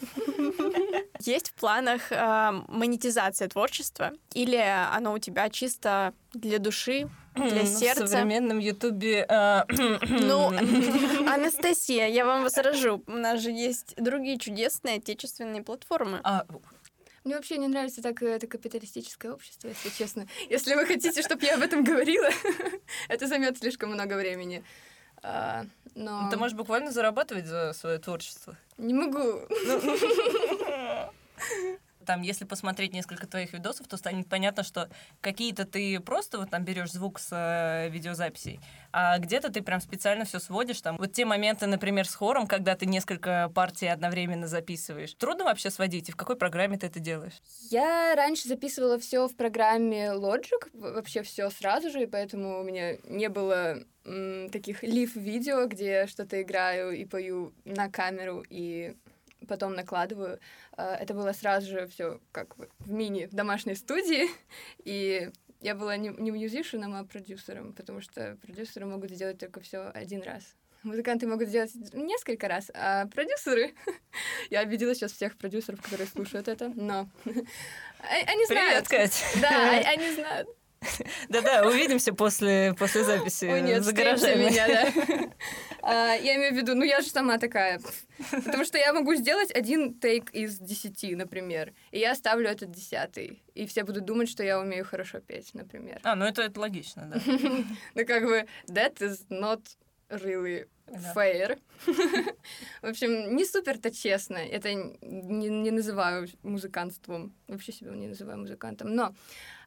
Есть 1.20 1.50
в 1.50 1.54
планах 1.54 2.10
э, 2.10 2.62
монетизация 2.68 3.48
творчества? 3.48 4.12
Или 4.34 4.56
оно 4.56 5.12
у 5.12 5.18
тебя 5.18 5.50
чисто 5.50 6.14
для 6.32 6.58
души, 6.58 7.08
для 7.34 7.62
В 7.62 7.66
сердца? 7.66 8.06
современном 8.06 8.58
ютубе... 8.58 9.24
а, 9.28 9.64
Ну, 10.08 10.48
Анастасия, 11.28 12.06
я 12.08 12.24
вам 12.24 12.42
возражу. 12.42 13.02
У 13.06 13.12
нас 13.12 13.40
же 13.40 13.50
есть 13.50 13.94
другие 13.96 14.38
чудесные 14.38 14.96
отечественные 14.96 15.62
платформы. 15.62 16.20
а, 16.24 16.44
Мне 17.24 17.36
вообще 17.36 17.56
не 17.58 17.68
нравится 17.68 18.02
так 18.02 18.22
это 18.22 18.46
капиталистическое 18.46 19.32
общество, 19.32 19.68
если 19.68 19.88
честно. 19.90 20.26
Если 20.50 20.74
вы 20.74 20.86
хотите, 20.86 21.22
чтобы 21.22 21.44
я 21.44 21.54
об 21.54 21.62
этом 21.62 21.84
говорила, 21.84 22.28
это 23.08 23.26
займет 23.26 23.58
слишком 23.58 23.90
много 23.92 24.14
времени. 24.14 24.62
А, 25.22 25.64
но 25.94 26.22
ну, 26.22 26.30
Ты 26.30 26.36
можешь 26.36 26.56
буквально 26.56 26.90
зарабатывать 26.90 27.46
за 27.46 27.72
свое 27.74 27.98
творчество. 27.98 28.56
не 28.76 28.92
могу. 28.94 29.40
Там, 32.04 32.22
если 32.22 32.44
посмотреть 32.44 32.92
несколько 32.92 33.26
твоих 33.26 33.52
видосов, 33.52 33.88
то 33.88 33.96
станет 33.96 34.28
понятно, 34.28 34.62
что 34.62 34.88
какие-то 35.20 35.64
ты 35.64 36.00
просто 36.00 36.38
вот 36.38 36.50
там 36.50 36.64
берешь 36.64 36.92
звук 36.92 37.18
с 37.18 37.28
э, 37.32 37.88
видеозаписей, 37.90 38.60
а 38.92 39.18
где-то 39.18 39.50
ты 39.52 39.62
прям 39.62 39.80
специально 39.80 40.24
все 40.24 40.38
сводишь. 40.38 40.80
Там 40.80 40.96
вот 40.96 41.12
те 41.12 41.24
моменты, 41.24 41.66
например, 41.66 42.06
с 42.06 42.14
хором, 42.14 42.46
когда 42.46 42.74
ты 42.74 42.86
несколько 42.86 43.50
партий 43.54 43.86
одновременно 43.86 44.46
записываешь. 44.46 45.14
Трудно 45.14 45.44
вообще 45.44 45.70
сводить? 45.70 46.08
И 46.08 46.12
в 46.12 46.16
какой 46.16 46.36
программе 46.36 46.78
ты 46.78 46.86
это 46.86 47.00
делаешь? 47.00 47.40
Я 47.70 48.14
раньше 48.16 48.48
записывала 48.48 48.98
все 48.98 49.28
в 49.28 49.36
программе 49.36 50.12
Logic, 50.12 50.68
вообще 50.72 51.22
все 51.22 51.48
сразу 51.50 51.90
же, 51.90 52.02
и 52.02 52.06
поэтому 52.06 52.60
у 52.60 52.62
меня 52.62 52.96
не 53.04 53.28
было 53.28 53.82
таких 54.50 54.82
лив-видео, 54.82 55.66
где 55.66 55.86
я 55.86 56.06
что-то 56.06 56.42
играю 56.42 56.90
и 56.90 57.04
пою 57.04 57.52
на 57.64 57.88
камеру 57.88 58.44
и 58.48 58.96
потом 59.48 59.74
накладываю. 59.74 60.38
А, 60.76 60.94
Это 60.96 61.14
было 61.14 61.32
сразу 61.32 61.68
же 61.70 61.86
все 61.88 62.20
как 62.32 62.56
в 62.56 62.90
мини 62.90 63.26
в 63.26 63.34
домашней 63.34 63.74
студии, 63.74 64.28
и 64.84 65.30
я 65.60 65.74
была 65.74 65.96
не, 65.96 66.08
не 66.08 66.30
мьюзишеном, 66.30 66.94
а 66.94 67.04
продюсером, 67.04 67.72
потому 67.72 68.00
что 68.00 68.36
продюсеры 68.42 68.86
могут 68.86 69.10
сделать 69.10 69.38
только 69.38 69.60
все 69.60 69.90
один 69.94 70.22
раз. 70.22 70.54
Музыканты 70.82 71.28
могут 71.28 71.46
сделать 71.48 71.70
несколько 71.94 72.48
раз, 72.48 72.68
а 72.74 73.06
продюсеры... 73.06 73.74
Я 74.50 74.60
обидела 74.60 74.94
сейчас 74.96 75.12
всех 75.12 75.38
продюсеров, 75.38 75.80
которые 75.80 76.08
слушают 76.08 76.48
это, 76.48 76.72
но... 76.74 77.08
а- 77.24 77.28
Они 78.26 78.44
знают. 78.46 78.88
Привет, 78.88 78.88
Кать! 78.88 79.24
Да, 79.40 79.48
а- 79.78 79.90
они 79.92 80.10
знают. 80.12 80.48
Да-да, 81.28 81.66
увидимся 81.66 82.12
после, 82.12 82.74
после 82.78 83.04
записи 83.04 83.44
Ой, 83.46 83.60
нет, 83.62 83.84
за 83.84 83.92
гаражами. 83.92 84.48
меня, 84.50 84.66
да. 84.68 85.30
А, 85.82 86.14
Я 86.14 86.36
имею 86.36 86.54
в 86.54 86.56
виду, 86.56 86.74
ну 86.74 86.84
я 86.84 87.00
же 87.00 87.08
сама 87.08 87.38
такая. 87.38 87.80
Потому 88.30 88.64
что 88.64 88.78
я 88.78 88.92
могу 88.92 89.14
сделать 89.14 89.50
один 89.54 89.94
тейк 89.98 90.30
из 90.30 90.58
десяти, 90.58 91.16
например, 91.16 91.72
и 91.90 91.98
я 91.98 92.14
ставлю 92.14 92.48
этот 92.48 92.70
десятый. 92.70 93.42
И 93.54 93.66
все 93.66 93.82
будут 93.84 94.04
думать, 94.04 94.28
что 94.28 94.42
я 94.44 94.60
умею 94.60 94.84
хорошо 94.84 95.20
петь, 95.20 95.54
например. 95.54 96.00
А, 96.04 96.14
ну 96.14 96.24
это, 96.24 96.42
это 96.42 96.60
логично, 96.60 97.10
да. 97.12 97.20
Ну 97.94 98.06
как 98.06 98.24
бы, 98.24 98.46
that 98.68 98.98
is 99.00 99.26
not 99.28 99.60
really 100.08 100.68
Да. 100.86 101.12
fair. 101.16 101.58
В 102.82 102.86
общем, 102.86 103.34
не 103.34 103.44
супер-то 103.44 103.90
честно. 103.90 104.36
Это 104.36 104.72
не, 104.74 105.48
не 105.48 105.70
называю 105.70 106.28
музыкантством. 106.42 107.34
Вообще 107.48 107.72
себя 107.72 107.90
не 107.92 108.08
называю 108.08 108.38
музыкантом. 108.38 108.94
Но 108.94 109.14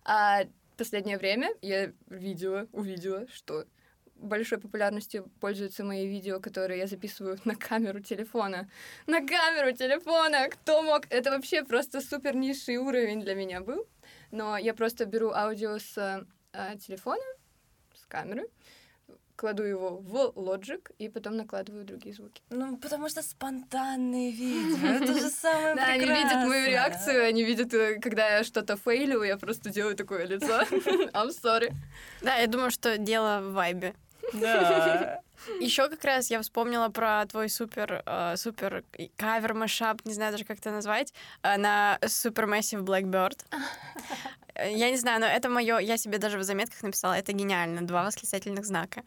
а, 0.03 0.43
последнее 0.75 1.17
время 1.17 1.49
я 1.61 1.91
видела, 2.07 2.67
увидела, 2.71 3.27
что 3.27 3.65
большой 4.15 4.57
популярностью 4.57 5.29
пользуются 5.39 5.83
мои 5.83 6.07
видео, 6.07 6.39
которые 6.39 6.79
я 6.79 6.87
записываю 6.87 7.37
на 7.45 7.55
камеру 7.55 7.99
телефона. 7.99 8.69
На 9.07 9.25
камеру 9.25 9.75
телефона! 9.75 10.47
Кто 10.49 10.81
мог? 10.81 11.05
Это 11.09 11.31
вообще 11.31 11.63
просто 11.63 12.01
супер 12.01 12.35
низший 12.35 12.77
уровень 12.77 13.21
для 13.21 13.35
меня 13.35 13.61
был. 13.61 13.87
Но 14.31 14.57
я 14.57 14.73
просто 14.73 15.05
беру 15.05 15.31
аудио 15.31 15.79
с 15.79 16.25
а, 16.53 16.75
телефона, 16.77 17.23
с 17.93 18.05
камеры, 18.05 18.47
кладу 19.35 19.63
его 19.63 19.97
в 19.97 20.33
Logic 20.35 20.81
и 20.97 21.09
потом 21.09 21.37
накладываю 21.37 21.85
другие 21.85 22.15
звуки. 22.15 22.41
Ну, 22.49 22.77
потому 22.77 23.09
что 23.09 23.21
спонтанные 23.21 24.31
видео, 24.31 24.87
это 24.87 25.13
же 25.13 25.29
самое 25.41 25.75
Да, 25.75 25.85
они 25.87 26.05
видят 26.05 26.47
мою 26.47 26.67
реакцию, 26.67 27.25
они 27.25 27.43
видят, 27.43 27.73
э, 27.73 27.99
когда 27.99 28.37
я 28.37 28.43
что-то 28.43 28.77
фейлю, 28.77 29.23
я 29.23 29.37
просто 29.37 29.69
делаю 29.69 29.95
такое 29.95 30.25
лицо. 30.25 30.61
I'm 31.13 31.29
sorry. 31.29 31.73
Да, 32.21 32.35
я 32.37 32.47
думаю, 32.47 32.71
что 32.71 32.97
дело 32.97 33.41
в 33.41 33.53
вайбе. 33.53 33.93
Да. 34.33 35.21
Еще 35.59 35.89
как 35.89 36.03
раз 36.03 36.29
я 36.29 36.41
вспомнила 36.41 36.89
про 36.89 37.25
твой 37.25 37.49
супер, 37.49 38.03
э, 38.05 38.35
супер 38.37 38.83
кавер 39.17 39.53
машап, 39.53 40.05
не 40.05 40.13
знаю 40.13 40.31
даже 40.31 40.45
как 40.45 40.59
это 40.59 40.71
назвать, 40.71 41.13
э, 41.43 41.57
на 41.57 41.97
Supermassive 42.01 42.81
Blackbird. 42.81 43.39
Э, 43.51 43.57
Я 44.71 44.89
не 44.89 44.97
знаю, 44.97 45.19
но 45.19 45.27
это 45.27 45.49
мое, 45.49 45.79
я 45.79 45.97
себе 45.97 46.17
даже 46.17 46.37
в 46.37 46.43
заметках 46.43 46.81
написала, 46.81 47.13
это 47.13 47.33
гениально, 47.33 47.85
два 47.85 48.03
восклицательных 48.03 48.65
знака. 48.65 49.03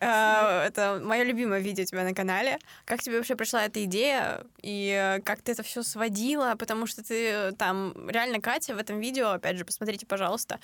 Э, 0.00 0.66
Это 0.66 1.00
мое 1.02 1.22
любимое 1.22 1.60
видео 1.60 1.84
у 1.84 1.86
тебя 1.86 2.02
на 2.02 2.14
канале. 2.14 2.58
Как 2.84 3.00
тебе 3.00 3.16
вообще 3.16 3.36
пришла 3.36 3.64
эта 3.64 3.84
идея 3.84 4.44
и 4.60 4.90
э, 4.90 5.22
как 5.22 5.40
ты 5.42 5.52
это 5.52 5.62
все 5.62 5.82
сводила? 5.84 6.54
Потому 6.58 6.86
что 6.86 7.04
ты 7.04 7.28
э, 7.30 7.52
там 7.52 7.94
реально 8.10 8.40
Катя 8.40 8.74
в 8.74 8.78
этом 8.78 8.98
видео, 8.98 9.30
опять 9.30 9.56
же, 9.56 9.64
посмотрите, 9.64 10.04
пожалуйста, 10.04 10.58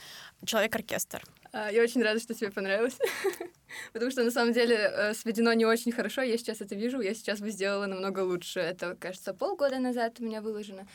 человек-оркестр. 0.44 1.22
Я 1.52 1.82
очень 1.82 2.02
рада, 2.02 2.18
что 2.18 2.34
тебе 2.34 2.50
понравилось. 2.50 2.98
Потому 3.92 4.10
что 4.10 4.24
на 4.24 4.32
самом 4.32 4.52
деле 4.52 5.03
сведено 5.12 5.52
не 5.52 5.66
очень 5.66 5.92
хорошо. 5.92 6.22
Я 6.22 6.38
сейчас 6.38 6.60
это 6.60 6.74
вижу, 6.74 7.00
я 7.00 7.14
сейчас 7.14 7.40
бы 7.40 7.50
сделала 7.50 7.86
намного 7.86 8.20
лучше. 8.20 8.60
Это, 8.60 8.96
кажется, 8.96 9.34
полгода 9.34 9.78
назад 9.78 10.20
у 10.20 10.24
меня 10.24 10.40
выложено. 10.40 10.86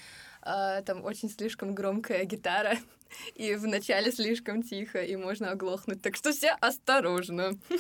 А, 0.41 0.81
Там 0.81 1.03
очень 1.03 1.29
слишком 1.29 1.75
громкая 1.75 2.23
гитара, 2.23 2.77
и 3.35 3.55
вначале 3.55 4.11
слишком 4.11 4.63
тихо, 4.63 5.01
и 5.03 5.15
можно 5.15 5.51
оглохнуть. 5.51 6.01
Так 6.01 6.15
что 6.15 6.31
все 6.31 6.55
осторожно. 6.61 7.51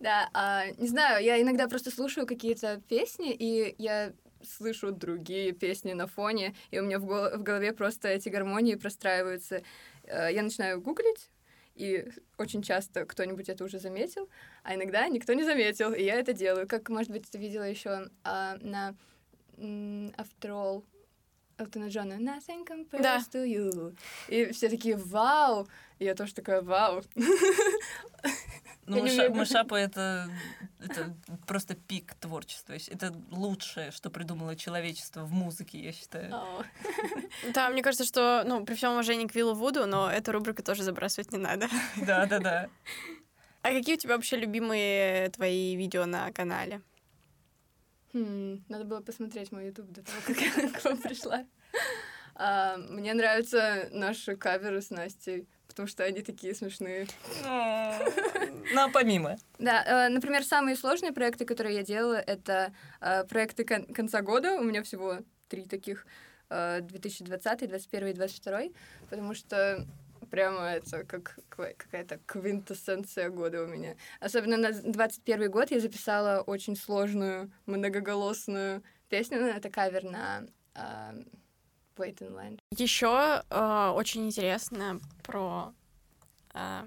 Да, 0.00 0.28
а, 0.32 0.66
не 0.78 0.88
знаю, 0.88 1.24
я 1.24 1.40
иногда 1.40 1.66
просто 1.68 1.90
слушаю 1.90 2.26
какие-то 2.26 2.80
песни, 2.88 3.32
и 3.32 3.74
я 3.78 4.12
слышу 4.42 4.92
другие 4.92 5.52
песни 5.52 5.92
на 5.92 6.06
фоне, 6.06 6.54
и 6.70 6.78
у 6.78 6.84
меня 6.84 6.98
в 7.00 7.06
в 7.38 7.42
голове 7.42 7.72
просто 7.72 8.08
эти 8.08 8.28
гармонии 8.28 8.76
простраиваются. 8.76 9.62
Э, 10.04 10.32
Я 10.32 10.42
начинаю 10.42 10.80
гуглить, 10.80 11.30
и 11.78 12.10
очень 12.38 12.62
часто 12.62 13.04
кто-нибудь 13.06 13.48
это 13.48 13.64
уже 13.64 13.78
заметил, 13.78 14.28
а 14.64 14.74
иногда 14.74 15.08
никто 15.08 15.32
не 15.34 15.44
заметил, 15.44 15.92
и 15.92 16.02
я 16.02 16.16
это 16.16 16.32
делаю. 16.32 16.66
Как, 16.66 16.88
может 16.88 17.10
быть, 17.12 17.30
ты 17.30 17.38
видела 17.38 17.62
еще 17.64 18.08
на 18.24 18.94
м, 19.56 20.08
After 20.16 20.50
All 20.50 20.84
Элтона 21.58 21.88
Джона 21.88 22.14
«Nothing 22.14 22.64
compares 22.66 23.02
Да. 23.02 23.18
to 23.32 23.44
you». 23.44 23.96
И 24.28 24.52
все 24.52 24.68
такие 24.68 24.96
«Вау!» 24.96 25.66
И 25.98 26.04
я 26.04 26.14
тоже 26.14 26.34
такая 26.34 26.62
«Вау!» 26.62 27.02
Ну, 28.88 29.02
мыша- 29.02 29.28
мышапа 29.30 29.74
это, 29.74 30.30
это 30.80 31.14
просто 31.46 31.74
пик 31.74 32.14
творчества. 32.14 32.74
Это 32.90 33.12
лучшее, 33.30 33.90
что 33.90 34.10
придумало 34.10 34.56
человечество 34.56 35.24
в 35.24 35.32
музыке, 35.32 35.78
я 35.78 35.92
считаю. 35.92 36.34
О. 36.34 36.64
Да, 37.54 37.68
мне 37.70 37.82
кажется, 37.82 38.04
что, 38.04 38.42
ну, 38.46 38.64
при 38.64 38.74
всем 38.74 38.92
уважении 38.92 39.26
к 39.26 39.34
Виллу 39.34 39.54
Вуду, 39.54 39.86
но 39.86 40.10
эту 40.10 40.32
рубрику 40.32 40.62
тоже 40.62 40.82
забрасывать 40.82 41.32
не 41.32 41.38
надо. 41.38 41.68
Да, 42.06 42.26
да, 42.26 42.38
да. 42.38 42.68
А 43.62 43.70
какие 43.72 43.96
у 43.96 43.98
тебя 43.98 44.14
вообще 44.16 44.36
любимые 44.36 45.28
твои 45.30 45.76
видео 45.76 46.06
на 46.06 46.30
канале? 46.32 46.80
Хм, 48.14 48.64
надо 48.68 48.84
было 48.84 49.00
посмотреть 49.00 49.52
мой 49.52 49.66
YouTube 49.66 49.90
до 49.90 50.02
того, 50.02 50.18
как 50.26 50.40
я 50.40 50.70
к 50.70 50.84
вам 50.84 50.96
пришла. 50.98 51.44
А, 52.34 52.76
мне 52.76 53.12
нравятся 53.14 53.88
наши 53.92 54.36
каверы 54.36 54.80
с 54.80 54.90
Настей, 54.90 55.48
потому 55.66 55.88
что 55.88 56.04
они 56.04 56.22
такие 56.22 56.54
смешные. 56.54 57.08
Ну, 58.72 58.80
а 58.82 58.88
помимо. 58.90 59.36
Да, 59.58 60.06
э, 60.06 60.08
например, 60.08 60.44
самые 60.44 60.76
сложные 60.76 61.12
проекты, 61.12 61.44
которые 61.44 61.76
я 61.76 61.82
делала, 61.82 62.16
это 62.16 62.72
э, 63.00 63.24
проекты 63.24 63.64
кон- 63.64 63.86
конца 63.94 64.20
года. 64.22 64.54
У 64.56 64.62
меня 64.62 64.82
всего 64.82 65.18
три 65.48 65.64
таких. 65.64 66.06
э, 66.50 66.80
2020, 66.80 67.58
2021 67.58 68.08
и 68.08 68.12
2022. 68.14 68.72
Потому 69.10 69.34
что 69.34 69.86
прямо 70.30 70.60
это 70.72 71.04
как 71.04 71.38
какая-то 71.48 72.18
квинтэссенция 72.26 73.28
года 73.30 73.62
у 73.62 73.66
меня. 73.66 73.96
Особенно 74.20 74.56
на 74.56 74.72
21 74.72 75.50
год 75.50 75.70
я 75.70 75.80
записала 75.80 76.40
очень 76.42 76.76
сложную, 76.76 77.50
многоголосную 77.66 78.82
песню. 79.08 79.40
Ну, 79.40 79.46
это 79.46 79.70
кавер 79.70 80.04
на 80.04 80.44
э, 80.74 81.22
Wait 81.96 82.18
in 82.20 82.32
Line. 82.34 82.58
Еще 82.76 83.42
э, 83.50 83.92
очень 83.94 84.26
интересно 84.26 85.00
про 85.22 85.72
э, 86.54 86.82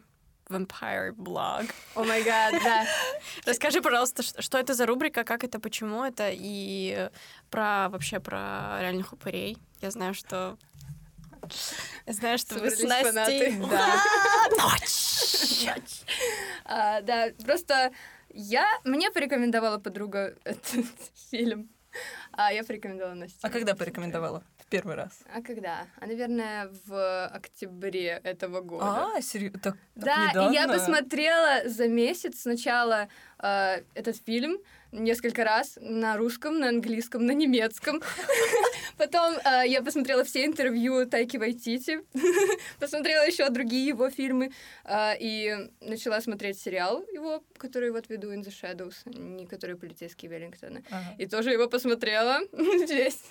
Vampire 0.51 1.13
Blog. 1.15 1.71
О 1.95 2.03
май 2.03 2.23
гад, 2.23 2.53
да. 2.63 2.85
Расскажи, 3.45 3.81
пожалуйста, 3.81 4.23
что 4.41 4.57
это 4.57 4.73
за 4.73 4.85
рубрика, 4.85 5.23
как 5.23 5.43
это, 5.43 5.59
почему 5.59 6.03
это, 6.03 6.29
и 6.31 7.09
про 7.49 7.89
вообще 7.89 8.19
про 8.19 8.77
реальных 8.79 9.13
упырей. 9.13 9.57
Я 9.81 9.91
знаю, 9.91 10.13
что 10.13 10.57
я 12.05 12.13
знаю, 12.13 12.37
что 12.37 12.59
вы 12.59 12.69
с 12.69 12.81
Настей... 12.83 13.57
Да. 13.69 14.01
А, 16.65 17.01
да, 17.01 17.29
просто 17.43 17.91
я... 18.29 18.65
Мне 18.83 19.11
порекомендовала 19.11 19.77
подруга 19.77 20.35
этот 20.43 20.87
фильм, 21.29 21.69
а 22.31 22.53
я 22.53 22.63
порекомендовала 22.63 23.13
Насте. 23.15 23.39
А 23.41 23.49
когда 23.49 23.75
порекомендовала? 23.75 24.43
Первый 24.71 24.95
раз. 24.95 25.19
А 25.35 25.41
когда? 25.41 25.85
А, 25.99 26.07
наверное, 26.07 26.69
в 26.85 27.27
октябре 27.27 28.21
этого 28.23 28.61
года. 28.61 29.11
А, 29.15 29.21
серьезно? 29.21 29.59
Так, 29.59 29.75
так 29.95 30.33
Да, 30.33 30.49
и 30.49 30.53
я 30.53 30.65
посмотрела 30.65 31.67
за 31.67 31.89
месяц 31.89 32.43
сначала 32.43 33.09
э, 33.39 33.81
этот 33.95 34.15
фильм 34.25 34.59
несколько 34.93 35.43
раз 35.43 35.77
на 35.81 36.15
русском, 36.15 36.59
на 36.59 36.69
английском, 36.69 37.25
на 37.25 37.31
немецком. 37.31 38.01
Потом 38.97 39.35
э, 39.35 39.67
я 39.67 39.81
посмотрела 39.81 40.23
все 40.23 40.45
интервью 40.45 41.05
Тайки 41.05 41.35
Вайтити, 41.35 41.99
посмотрела 42.79 43.25
еще 43.25 43.49
другие 43.49 43.87
его 43.87 44.09
фильмы 44.09 44.51
э, 44.85 45.17
и 45.19 45.69
начала 45.81 46.21
смотреть 46.21 46.59
сериал 46.59 47.03
его, 47.13 47.43
который 47.57 47.91
вот 47.91 48.09
веду 48.09 48.33
In 48.33 48.41
the 48.41 48.51
Shadows, 48.51 48.95
не 49.05 49.45
который 49.47 49.75
полицейский 49.75 50.29
Веллингтона. 50.29 50.81
Ага. 50.89 51.15
И 51.17 51.25
тоже 51.25 51.51
его 51.51 51.67
посмотрела 51.67 52.39
весь. 52.53 53.21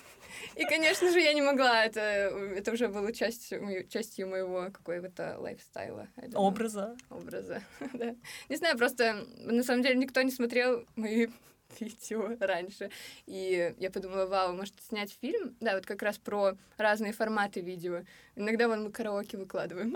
И, 0.55 0.63
конечно 0.65 1.11
же, 1.11 1.19
я 1.19 1.33
не 1.33 1.41
могла. 1.41 1.85
Это, 1.85 1.99
это 2.01 2.71
уже 2.71 2.87
было 2.87 3.11
частью, 3.13 3.63
моей- 3.63 3.87
частью 3.87 4.27
моего 4.27 4.69
какого-то 4.71 5.37
лайфстайла. 5.39 6.07
Образа. 6.33 6.95
образа. 7.09 7.63
да. 7.93 8.15
Не 8.49 8.55
знаю, 8.55 8.77
просто 8.77 9.25
на 9.37 9.63
самом 9.63 9.83
деле 9.83 9.95
никто 9.95 10.21
не 10.21 10.31
смотрел 10.31 10.85
мои 10.95 11.27
видео 11.79 12.35
раньше. 12.39 12.89
И 13.25 13.73
я 13.77 13.89
подумала, 13.91 14.25
вау, 14.25 14.53
может 14.53 14.75
снять 14.87 15.17
фильм? 15.21 15.55
Да, 15.59 15.75
вот 15.75 15.85
как 15.85 16.01
раз 16.01 16.17
про 16.17 16.55
разные 16.77 17.13
форматы 17.13 17.61
видео. 17.61 18.01
Иногда 18.35 18.67
вон 18.67 18.83
мы 18.83 18.91
караоке 18.91 19.37
выкладываем. 19.37 19.95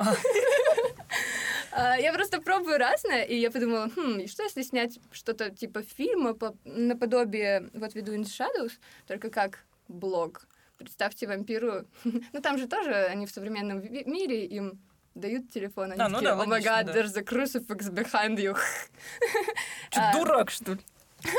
А, 1.72 1.98
Я 2.00 2.14
просто 2.14 2.42
пробую 2.42 2.78
разное, 2.78 3.24
и 3.24 3.36
я 3.36 3.52
подумала, 3.52 3.90
хм, 3.96 4.20
и 4.20 4.28
что 4.28 4.44
если 4.44 4.62
снять 4.62 4.98
что-то 5.12 5.50
типа 5.50 5.82
фильма 5.82 6.34
по- 6.34 6.56
наподобие 6.64 7.70
вот 7.74 7.94
веду 7.96 8.14
In 8.14 8.24
Shadows, 8.24 8.74
только 9.08 9.30
как 9.30 9.66
блог. 9.88 10.48
Представьте 10.78 11.28
вампиру. 11.28 11.86
ну 12.34 12.42
там 12.42 12.58
же 12.58 12.68
тоже 12.68 12.94
они 12.94 13.26
в 13.26 13.32
современном 13.32 13.82
мире 13.82 14.46
им 14.46 14.80
дают 15.16 15.50
телефон, 15.50 15.92
они 15.94 16.02
А, 16.02 16.10
ну 16.10 16.20
такие, 16.20 16.36
да, 16.36 16.44
oh 16.44 16.46
my 16.46 16.50
логично, 16.50 16.70
god, 16.72 16.84
да. 16.86 16.94
there's 16.94 17.18
a 17.18 17.24
crucifix 17.24 17.90
behind 17.90 18.38
you. 18.38 18.56
Чё, 19.92 20.02
А. 20.02 20.14
дурак, 20.14 20.52
что 20.52 20.74
ли? 20.74 20.80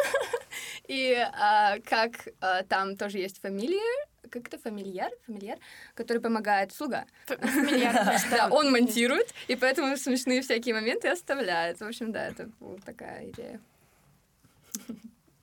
И 0.88 1.12
а, 1.14 1.78
как 1.80 2.28
а, 2.40 2.62
там 2.62 2.96
тоже 2.96 3.18
есть 3.18 3.40
фамилия, 3.40 4.06
как 4.30 4.48
это, 4.48 4.58
фамильяр, 4.58 5.10
фамильяр, 5.26 5.58
который 5.94 6.22
помогает, 6.22 6.72
слуга. 6.72 7.04
Фамильяр, 7.26 8.20
Да, 8.30 8.48
он 8.50 8.72
монтирует, 8.72 9.32
и 9.48 9.56
поэтому 9.56 9.96
смешные 9.96 10.40
всякие 10.42 10.74
моменты 10.74 11.08
оставляет. 11.08 11.80
В 11.80 11.86
общем, 11.86 12.12
да, 12.12 12.26
это 12.28 12.50
вот 12.60 12.82
такая 12.84 13.28
идея. 13.30 13.60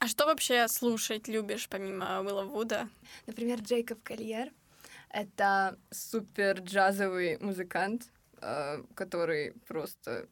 А 0.04 0.08
что 0.08 0.26
вообще 0.26 0.68
слушать 0.68 1.30
любишь, 1.30 1.70
помимо 1.70 2.20
Уилла 2.20 2.44
Вуда? 2.44 2.89
Например, 3.26 3.62
Джейкоб 3.62 4.04
Кольер— 4.04 4.52
это 5.10 5.80
супер 5.92 6.60
джазовый 6.60 7.38
музыкант, 7.38 8.10
э, 8.42 8.84
который 8.96 9.54
просто 9.66 10.28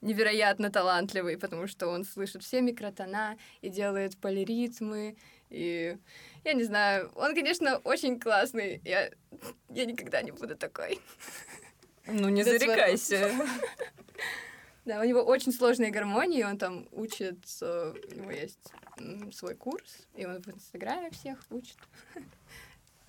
невероятно 0.00 0.72
талантливый, 0.72 1.38
потому 1.38 1.68
что 1.68 1.86
он 1.86 2.04
слышит 2.04 2.42
все 2.42 2.60
микротона 2.60 3.38
и 3.60 3.68
делает 3.68 4.18
полиритмы, 4.18 5.16
и 5.48 5.96
я 6.42 6.52
не 6.54 6.64
знаю, 6.64 7.12
он, 7.14 7.36
конечно, 7.36 7.78
очень 7.84 8.18
классный, 8.18 8.80
я, 8.84 9.12
я 9.68 9.84
никогда 9.84 10.22
не 10.22 10.32
буду 10.32 10.56
такой. 10.56 10.98
Ну, 12.04 12.30
не 12.30 12.42
That's 12.42 12.58
зарекайся. 12.58 13.30
Да, 14.88 15.00
у 15.00 15.04
него 15.04 15.20
очень 15.20 15.52
сложные 15.52 15.90
гармонии, 15.90 16.42
он 16.42 16.56
там 16.56 16.88
учит, 16.92 17.44
э, 17.60 17.94
у 18.10 18.14
него 18.14 18.30
есть 18.30 18.72
свой 19.34 19.54
курс, 19.54 20.08
и 20.14 20.24
он 20.24 20.40
в 20.40 20.48
Инстаграме 20.48 21.10
всех 21.10 21.38
учит. 21.50 21.76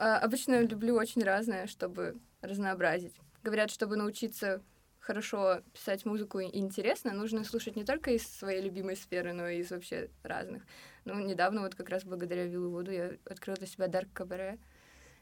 А, 0.01 0.17
Обычно 0.17 0.61
люблю 0.61 0.95
очень 0.95 1.23
разное, 1.23 1.67
чтобы 1.67 2.17
разнообразить. 2.41 3.15
Говорят, 3.43 3.69
чтобы 3.69 3.97
научиться 3.97 4.61
хорошо 4.99 5.61
писать 5.73 6.05
музыку 6.05 6.39
и 6.39 6.57
интересно, 6.57 7.11
нужно 7.13 7.43
слушать 7.43 7.75
не 7.75 7.83
только 7.83 8.11
из 8.11 8.23
своей 8.23 8.61
любимой 8.61 8.95
сферы, 8.95 9.33
но 9.33 9.47
и 9.47 9.59
из 9.59 9.71
вообще 9.71 10.09
разных. 10.23 10.63
Ну, 11.03 11.19
недавно 11.19 11.61
вот 11.61 11.75
как 11.75 11.89
раз 11.89 12.05
благодаря 12.05 12.45
Виллу 12.45 12.71
Вуду 12.71 12.91
я 12.91 13.11
открыла 13.25 13.57
для 13.57 13.67
себя 13.67 13.87
Дарк 13.87 14.11
Кабаре. 14.13 14.57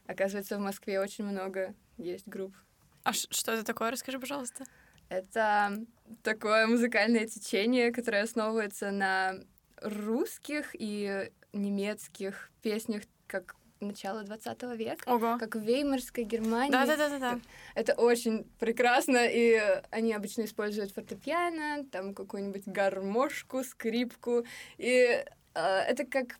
Оказывается, 0.06 0.56
в 0.56 0.60
Москве 0.60 1.00
очень 1.00 1.24
много 1.24 1.74
есть 1.96 2.28
групп 2.28 2.54
А 3.02 3.12
что 3.12 3.52
это 3.52 3.64
такое? 3.64 3.90
Расскажи, 3.90 4.18
пожалуйста. 4.20 4.64
Это 5.08 5.78
такое 6.22 6.66
музыкальное 6.66 7.26
течение, 7.26 7.92
которое 7.92 8.22
основывается 8.22 8.90
на 8.90 9.34
русских 9.82 10.74
и 10.74 11.30
немецких 11.52 12.50
песнях, 12.62 13.02
как 13.26 13.54
начало 13.80 14.22
20 14.22 14.62
века, 14.76 15.08
Ого. 15.08 15.38
как 15.38 15.54
в 15.54 15.60
Веймарской 15.60 16.24
Германии. 16.24 16.72
Да-да-да-да. 16.72 17.40
Это 17.74 17.94
очень 17.94 18.44
прекрасно, 18.58 19.26
и 19.26 19.60
они 19.90 20.12
обычно 20.12 20.44
используют 20.44 20.92
фортепиано, 20.92 21.84
там 21.90 22.14
какую-нибудь 22.14 22.66
гармошку, 22.66 23.62
скрипку, 23.62 24.44
и 24.78 25.24
э, 25.54 25.60
это 25.60 26.04
как 26.04 26.38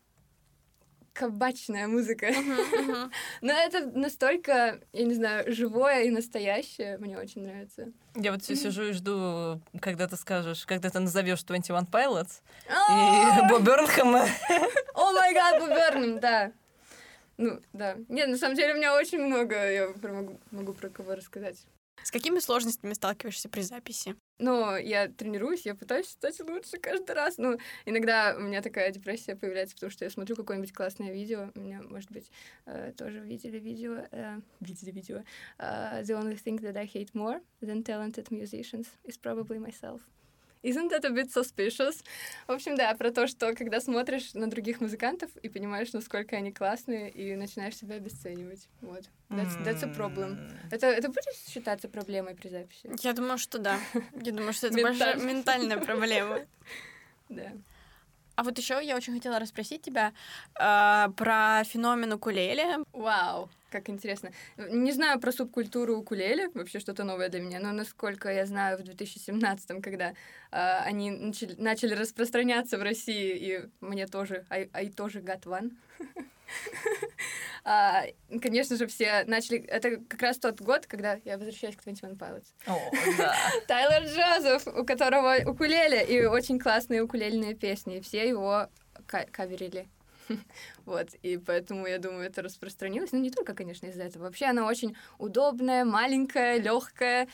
кабачная 1.18 1.88
музыка. 1.88 2.28
Но 3.40 3.52
это 3.52 3.86
настолько, 3.86 4.80
я 4.92 5.04
не 5.04 5.14
знаю, 5.14 5.52
живое 5.52 6.04
и 6.04 6.10
настоящее. 6.10 6.96
Мне 6.98 7.18
очень 7.18 7.42
нравится. 7.42 7.92
Я 8.14 8.30
вот 8.30 8.42
все 8.42 8.54
сижу 8.54 8.84
и 8.84 8.92
жду, 8.92 9.60
когда 9.80 10.06
ты 10.06 10.16
скажешь, 10.16 10.64
когда 10.64 10.90
ты 10.90 11.00
назовешь 11.00 11.42
21 11.42 11.88
Pilots 11.90 12.40
О, 12.68 13.44
и 13.44 13.48
Боб 13.50 13.62
Бёрнхэма. 13.62 14.28
О 14.94 15.12
май 15.12 15.34
гад, 15.34 15.60
Буберном, 15.60 16.20
да. 16.20 16.52
Ну, 17.36 17.60
да. 17.72 17.96
Нет, 18.08 18.28
на 18.28 18.36
самом 18.36 18.54
деле 18.54 18.74
у 18.74 18.76
меня 18.76 18.94
очень 18.94 19.20
много, 19.20 19.70
я 19.70 19.92
могу 20.52 20.72
про 20.72 20.88
кого 20.88 21.16
рассказать. 21.16 21.66
С 22.04 22.12
какими 22.12 22.38
сложностями 22.38 22.92
сталкиваешься 22.92 23.48
при 23.48 23.62
записи? 23.62 24.14
Но 24.38 24.76
я 24.76 25.08
тренируюсь, 25.08 25.66
я 25.66 25.74
пытаюсь 25.74 26.08
стать 26.08 26.38
лучше 26.40 26.78
каждый 26.78 27.12
раз. 27.14 27.38
Ну, 27.38 27.58
иногда 27.86 28.34
у 28.36 28.40
меня 28.40 28.62
такая 28.62 28.90
депрессия 28.92 29.34
появляется, 29.34 29.74
потому 29.74 29.90
что 29.90 30.04
я 30.04 30.10
смотрю 30.10 30.36
какое-нибудь 30.36 30.72
классное 30.72 31.12
видео. 31.12 31.50
У 31.54 31.60
меня, 31.60 31.82
может 31.82 32.10
быть, 32.12 32.30
э, 32.66 32.92
тоже 32.96 33.20
видели 33.20 33.58
видео. 33.58 34.04
э, 34.12 34.40
видели 34.60 34.90
видео. 34.92 35.22
э, 35.58 36.02
The 36.02 36.14
only 36.20 36.36
thing 36.36 36.58
that 36.60 36.76
I 36.76 36.86
hate 36.86 37.12
more 37.14 37.40
than 37.60 37.82
talented 37.82 38.30
musicians 38.30 38.86
is 39.04 39.16
probably 39.20 39.58
myself. 39.58 40.00
Isn't 40.62 40.90
that 40.90 41.04
a 41.04 41.10
bit 41.10 41.30
suspicious? 41.32 42.02
В 42.46 42.52
общем, 42.52 42.76
да, 42.76 42.94
про 42.94 43.10
то, 43.10 43.26
что 43.26 43.54
когда 43.54 43.80
смотришь 43.80 44.34
на 44.34 44.48
других 44.50 44.80
музыкантов 44.80 45.30
и 45.42 45.48
понимаешь, 45.48 45.92
насколько 45.92 46.36
они 46.36 46.52
классные, 46.52 47.10
и 47.10 47.36
начинаешь 47.36 47.76
себя 47.76 47.96
обесценивать. 47.96 48.68
Вот. 48.80 49.04
That's, 49.30 49.62
that's 49.64 49.82
a 49.84 49.94
problem. 49.94 50.38
Это, 50.70 50.86
это 50.86 51.08
будет 51.08 51.34
считаться 51.48 51.88
проблемой 51.88 52.34
при 52.34 52.48
записи? 52.48 52.90
Я 53.02 53.12
думаю, 53.12 53.38
что 53.38 53.58
да. 53.58 53.78
Я 54.22 54.32
думаю, 54.32 54.52
что 54.52 54.68
это 54.68 54.82
большая 54.82 55.16
ментальная 55.16 55.78
проблема. 55.78 56.40
Да. 57.28 57.52
А 58.38 58.44
вот 58.44 58.56
еще 58.56 58.78
я 58.80 58.94
очень 58.94 59.14
хотела 59.14 59.40
расспросить 59.40 59.82
тебя 59.82 60.12
э, 60.54 61.08
про 61.16 61.64
феномен 61.64 62.12
укулеле. 62.12 62.76
Вау, 62.92 63.50
как 63.68 63.90
интересно. 63.90 64.30
Не 64.56 64.92
знаю 64.92 65.18
про 65.18 65.32
субкультуру 65.32 65.96
укулеле, 65.96 66.48
вообще 66.54 66.78
что-то 66.78 67.02
новое 67.02 67.30
для 67.30 67.40
меня, 67.40 67.58
но 67.58 67.72
насколько 67.72 68.32
я 68.32 68.46
знаю, 68.46 68.78
в 68.78 68.82
2017 68.84 69.82
когда 69.82 70.14
а, 70.52 70.84
они 70.84 71.10
начали, 71.10 71.56
начали 71.58 71.94
распространяться 71.94 72.78
в 72.78 72.82
России, 72.82 73.36
и 73.36 73.68
мне 73.80 74.06
тоже, 74.06 74.46
I, 74.50 74.70
I 74.72 74.88
тоже 74.90 75.18
got 75.18 75.42
one. 75.44 75.72
А, 77.64 78.04
Конечно 78.40 78.76
же, 78.76 78.86
все 78.86 79.24
начали... 79.26 79.58
Это 79.58 79.98
как 79.98 80.22
раз 80.22 80.38
тот 80.38 80.60
год, 80.60 80.86
когда 80.86 81.18
я 81.24 81.36
возвращаюсь 81.36 81.76
к 81.76 81.82
21 81.82 82.16
Pilots. 82.16 82.46
О, 82.66 82.78
да. 83.18 83.36
Тайлер 83.68 84.04
Джозеф, 84.04 84.66
у 84.68 84.84
которого 84.86 85.36
укулеле 85.44 86.02
и 86.04 86.24
очень 86.24 86.58
классные 86.58 87.02
укулельные 87.02 87.54
песни, 87.54 88.00
все 88.00 88.26
его 88.26 88.68
ка- 89.06 89.26
каверили. 89.30 89.86
Вот, 90.84 91.14
и 91.22 91.36
поэтому, 91.36 91.86
я 91.86 91.98
думаю, 91.98 92.24
это 92.24 92.42
распространилось. 92.42 93.12
Ну, 93.12 93.18
не 93.18 93.30
только, 93.30 93.54
конечно, 93.54 93.86
из-за 93.86 94.04
этого. 94.04 94.24
Вообще 94.24 94.46
она 94.46 94.66
очень 94.66 94.96
удобная, 95.18 95.84
маленькая, 95.84 96.58
легкая, 96.58 97.28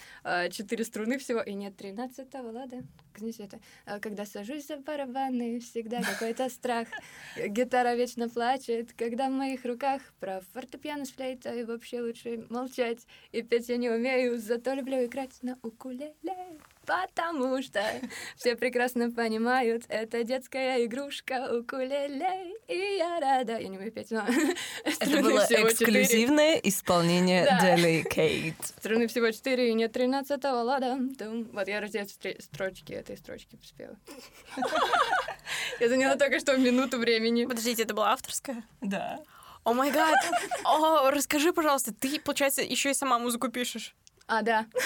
четыре 0.50 0.84
струны 0.84 1.18
всего, 1.18 1.40
и 1.40 1.54
нет 1.54 1.74
13-го, 1.80 2.50
ладно? 2.50 2.84
Как 3.12 3.20
здесь 3.20 3.38
это? 3.38 3.60
А, 3.86 4.00
Когда 4.00 4.26
сажусь 4.26 4.66
за 4.66 4.76
барабаны, 4.78 5.60
всегда 5.60 6.02
какой-то 6.02 6.48
страх. 6.48 6.88
Гитара 7.36 7.94
вечно 7.94 8.28
плачет, 8.28 8.92
когда 8.92 9.28
в 9.28 9.32
моих 9.32 9.64
руках 9.64 10.02
про 10.18 10.40
фортепиано 10.52 11.04
с 11.04 11.12
флейтой 11.12 11.64
вообще 11.64 12.00
лучше 12.00 12.44
молчать. 12.50 13.06
И 13.30 13.42
петь 13.42 13.68
я 13.68 13.76
не 13.76 13.88
умею, 13.88 14.38
зато 14.38 14.74
люблю 14.74 15.04
играть 15.04 15.42
на 15.42 15.58
укулеле. 15.62 16.14
Потому 16.86 17.62
что 17.62 17.82
все 18.36 18.56
прекрасно 18.56 19.10
понимают, 19.10 19.84
это 19.88 20.22
детская 20.24 20.84
игрушка 20.84 21.48
укулеле, 21.58 22.54
и 22.68 22.96
я 22.98 23.20
рада. 23.20 23.58
Я 23.58 23.68
не 23.68 23.78
умею 23.78 23.92
петь, 23.92 24.10
но 24.10 24.24
Это 24.84 25.22
было 25.22 25.44
эксклюзивное 25.48 26.56
исполнение. 26.56 27.58
Дели 27.60 28.02
Кейт. 28.10 28.56
Струны 28.78 29.06
всего 29.06 29.30
четыре, 29.30 29.70
и 29.70 29.74
нет 29.74 29.92
тринадцатого 29.92 30.62
лада. 30.62 30.98
Вот 31.52 31.68
я 31.68 31.80
раздел 31.80 32.06
стр- 32.06 32.40
строчки 32.40 32.92
этой 32.92 33.16
строчки 33.16 33.58
спела. 33.62 33.96
Я 35.80 35.88
заняла 35.88 36.16
только 36.16 36.38
что 36.40 36.56
минуту 36.56 36.98
времени. 36.98 37.44
Подождите, 37.46 37.82
это 37.82 37.94
была 37.94 38.12
авторская? 38.12 38.62
Да. 38.80 39.20
О 39.64 39.72
май 39.72 39.90
гад! 39.90 40.14
О, 40.64 41.10
расскажи, 41.10 41.52
пожалуйста, 41.52 41.92
ты, 41.92 42.20
получается, 42.20 42.62
еще 42.62 42.90
и 42.90 42.94
сама 42.94 43.18
музыку 43.18 43.48
пишешь. 43.48 43.94
А, 44.26 44.42
да. 44.42 44.66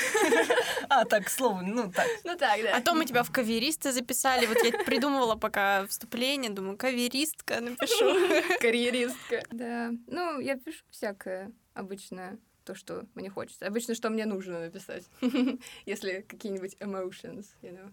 А, 0.91 1.05
так, 1.05 1.27
к 1.27 1.29
слову, 1.29 1.61
ну 1.63 1.93
так. 1.93 2.07
Ну 2.25 2.35
так, 2.37 2.63
да. 2.63 2.77
А 2.77 2.81
то 2.81 2.95
мы 2.95 3.05
тебя 3.05 3.23
в 3.23 3.31
каверисты 3.31 3.93
записали. 3.93 4.47
Вот 4.47 4.57
я 4.65 4.73
придумывала 4.85 5.37
пока 5.37 5.87
вступление, 5.87 6.51
думаю, 6.51 6.79
каверистка 6.79 7.61
напишу. 7.61 8.59
Карьеристка. 8.61 9.45
Да. 9.51 9.91
Ну, 10.07 10.41
я 10.41 10.57
пишу 10.57 10.83
всякое 10.91 11.53
обычно 11.75 12.39
то, 12.65 12.75
что 12.75 13.05
мне 13.15 13.29
хочется. 13.29 13.67
Обычно, 13.67 13.95
что 13.95 14.09
мне 14.09 14.25
нужно 14.25 14.61
написать. 14.61 15.05
Если 15.87 16.25
какие-нибудь 16.27 16.77
emotions, 16.81 17.47
you 17.63 17.73
know. 17.73 17.93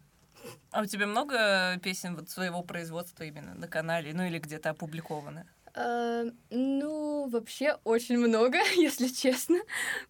А 0.71 0.81
у 0.81 0.86
тебя 0.86 1.05
много 1.05 1.77
песен 1.84 2.15
вот 2.15 2.29
своего 2.29 2.63
производства 2.63 3.23
именно 3.23 3.55
на 3.55 3.67
канале, 3.67 4.13
ну 4.13 4.23
или 4.23 4.39
где-то 4.39 4.69
опубликованы? 4.69 5.45
Э, 5.75 6.29
Ну, 6.49 7.27
вообще 7.27 7.77
очень 7.83 8.17
много, 8.17 8.57
если 8.77 9.07
честно, 9.07 9.57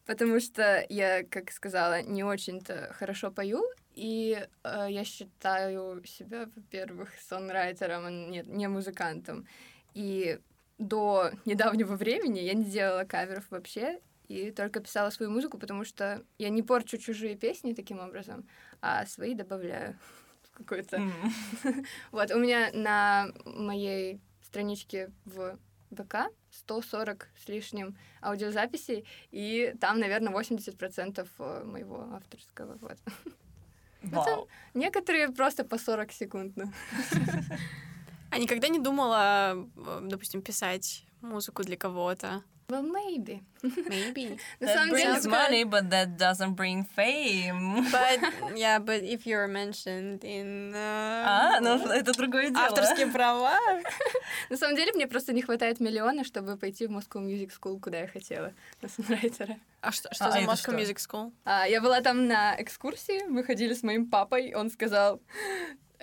потому 0.05 0.39
что 0.39 0.85
я, 0.89 1.23
как 1.23 1.51
сказала, 1.51 2.01
не 2.01 2.23
очень-то 2.23 2.93
хорошо 2.99 3.31
пою, 3.31 3.63
и 3.95 4.45
э, 4.63 4.87
я 4.89 5.03
считаю 5.03 6.03
себя, 6.05 6.49
во-первых, 6.55 7.09
сонрайтером, 7.29 8.05
а 8.05 8.11
не, 8.11 8.43
не 8.45 8.67
музыкантом. 8.67 9.47
И 9.93 10.39
до 10.77 11.31
недавнего 11.45 11.95
времени 11.95 12.39
я 12.39 12.53
не 12.53 12.65
делала 12.65 13.05
каверов 13.05 13.45
вообще, 13.49 13.99
и 14.27 14.51
только 14.51 14.79
писала 14.81 15.09
свою 15.09 15.31
музыку, 15.31 15.57
потому 15.57 15.85
что 15.85 16.23
я 16.37 16.49
не 16.49 16.61
порчу 16.63 16.97
чужие 16.97 17.35
песни 17.35 17.73
таким 17.73 17.99
образом, 17.99 18.47
а 18.81 19.05
свои 19.05 19.33
добавляю 19.33 19.97
какой-то 20.53 20.97
М. 20.97 21.11
вот, 22.11 22.31
у 22.31 22.39
меня 22.39 22.69
на 22.73 23.31
моей 23.45 24.19
страничке 24.45 25.11
в 25.25 25.57
ВК 25.91 26.15
140 26.51 27.29
с 27.43 27.47
лишним 27.47 27.97
аудиозаписей, 28.21 29.05
и 29.31 29.73
там, 29.79 29.99
наверное, 29.99 30.33
80% 30.33 31.27
э, 31.39 31.63
моего 31.63 32.07
авторского. 32.13 32.77
Вот. 32.81 32.97
Вау. 34.03 34.47
Некоторые 34.73 35.29
просто 35.29 35.63
по 35.63 35.77
40 35.77 36.11
секунд. 36.11 36.53
ну. 36.55 36.71
А 38.31 38.37
никогда 38.37 38.67
не 38.67 38.79
думала, 38.79 39.67
э, 39.77 39.99
допустим, 40.01 40.41
писать 40.41 41.05
музыку 41.21 41.63
для 41.63 41.77
кого-то? 41.77 42.43
Well, 42.67 42.81
maybe. 42.81 43.43
Maybe. 43.61 44.37
На 44.59 44.65
That 44.67 44.85
деле, 44.85 44.91
brings 44.91 45.21
сказать- 45.21 45.31
money, 45.31 45.63
but 45.65 45.89
that 45.91 46.17
doesn't 46.17 46.55
bring 46.55 46.83
fame. 46.83 47.85
But, 47.91 48.19
yeah, 48.55 48.79
but 48.79 49.03
if 49.03 49.27
you're 49.27 49.47
mentioned 49.47 50.23
in... 50.23 50.73
uh, 50.73 51.25
А, 51.27 51.59
ну 51.61 51.77
это 51.91 52.11
другое 52.13 52.49
дело. 52.49 52.65
Авторские 52.65 53.07
права. 53.07 53.57
на 54.49 54.57
самом 54.57 54.75
деле 54.75 54.93
мне 54.93 55.05
просто 55.07 55.31
не 55.33 55.43
хватает 55.43 55.79
миллиона, 55.79 56.23
чтобы 56.23 56.57
пойти 56.57 56.87
в 56.87 56.91
Moscow 56.91 57.21
Music 57.23 57.51
School, 57.51 57.79
куда 57.79 57.99
я 57.99 58.07
хотела, 58.07 58.51
на 58.81 58.89
сонрайтера. 58.89 59.57
А 59.81 59.91
что, 59.91 60.11
что 60.13 60.25
А 60.25 60.31
за 60.31 60.39
Moscow 60.39 60.55
что? 60.55 60.71
Music 60.71 60.97
School? 60.97 61.31
А, 61.43 61.67
я 61.67 61.81
была 61.81 62.01
там 62.01 62.25
на 62.27 62.55
экскурсии, 62.59 63.25
мы 63.27 63.43
ходили 63.43 63.75
с 63.75 63.83
моим 63.83 64.09
папой, 64.09 64.53
он 64.55 64.71
сказал, 64.71 65.21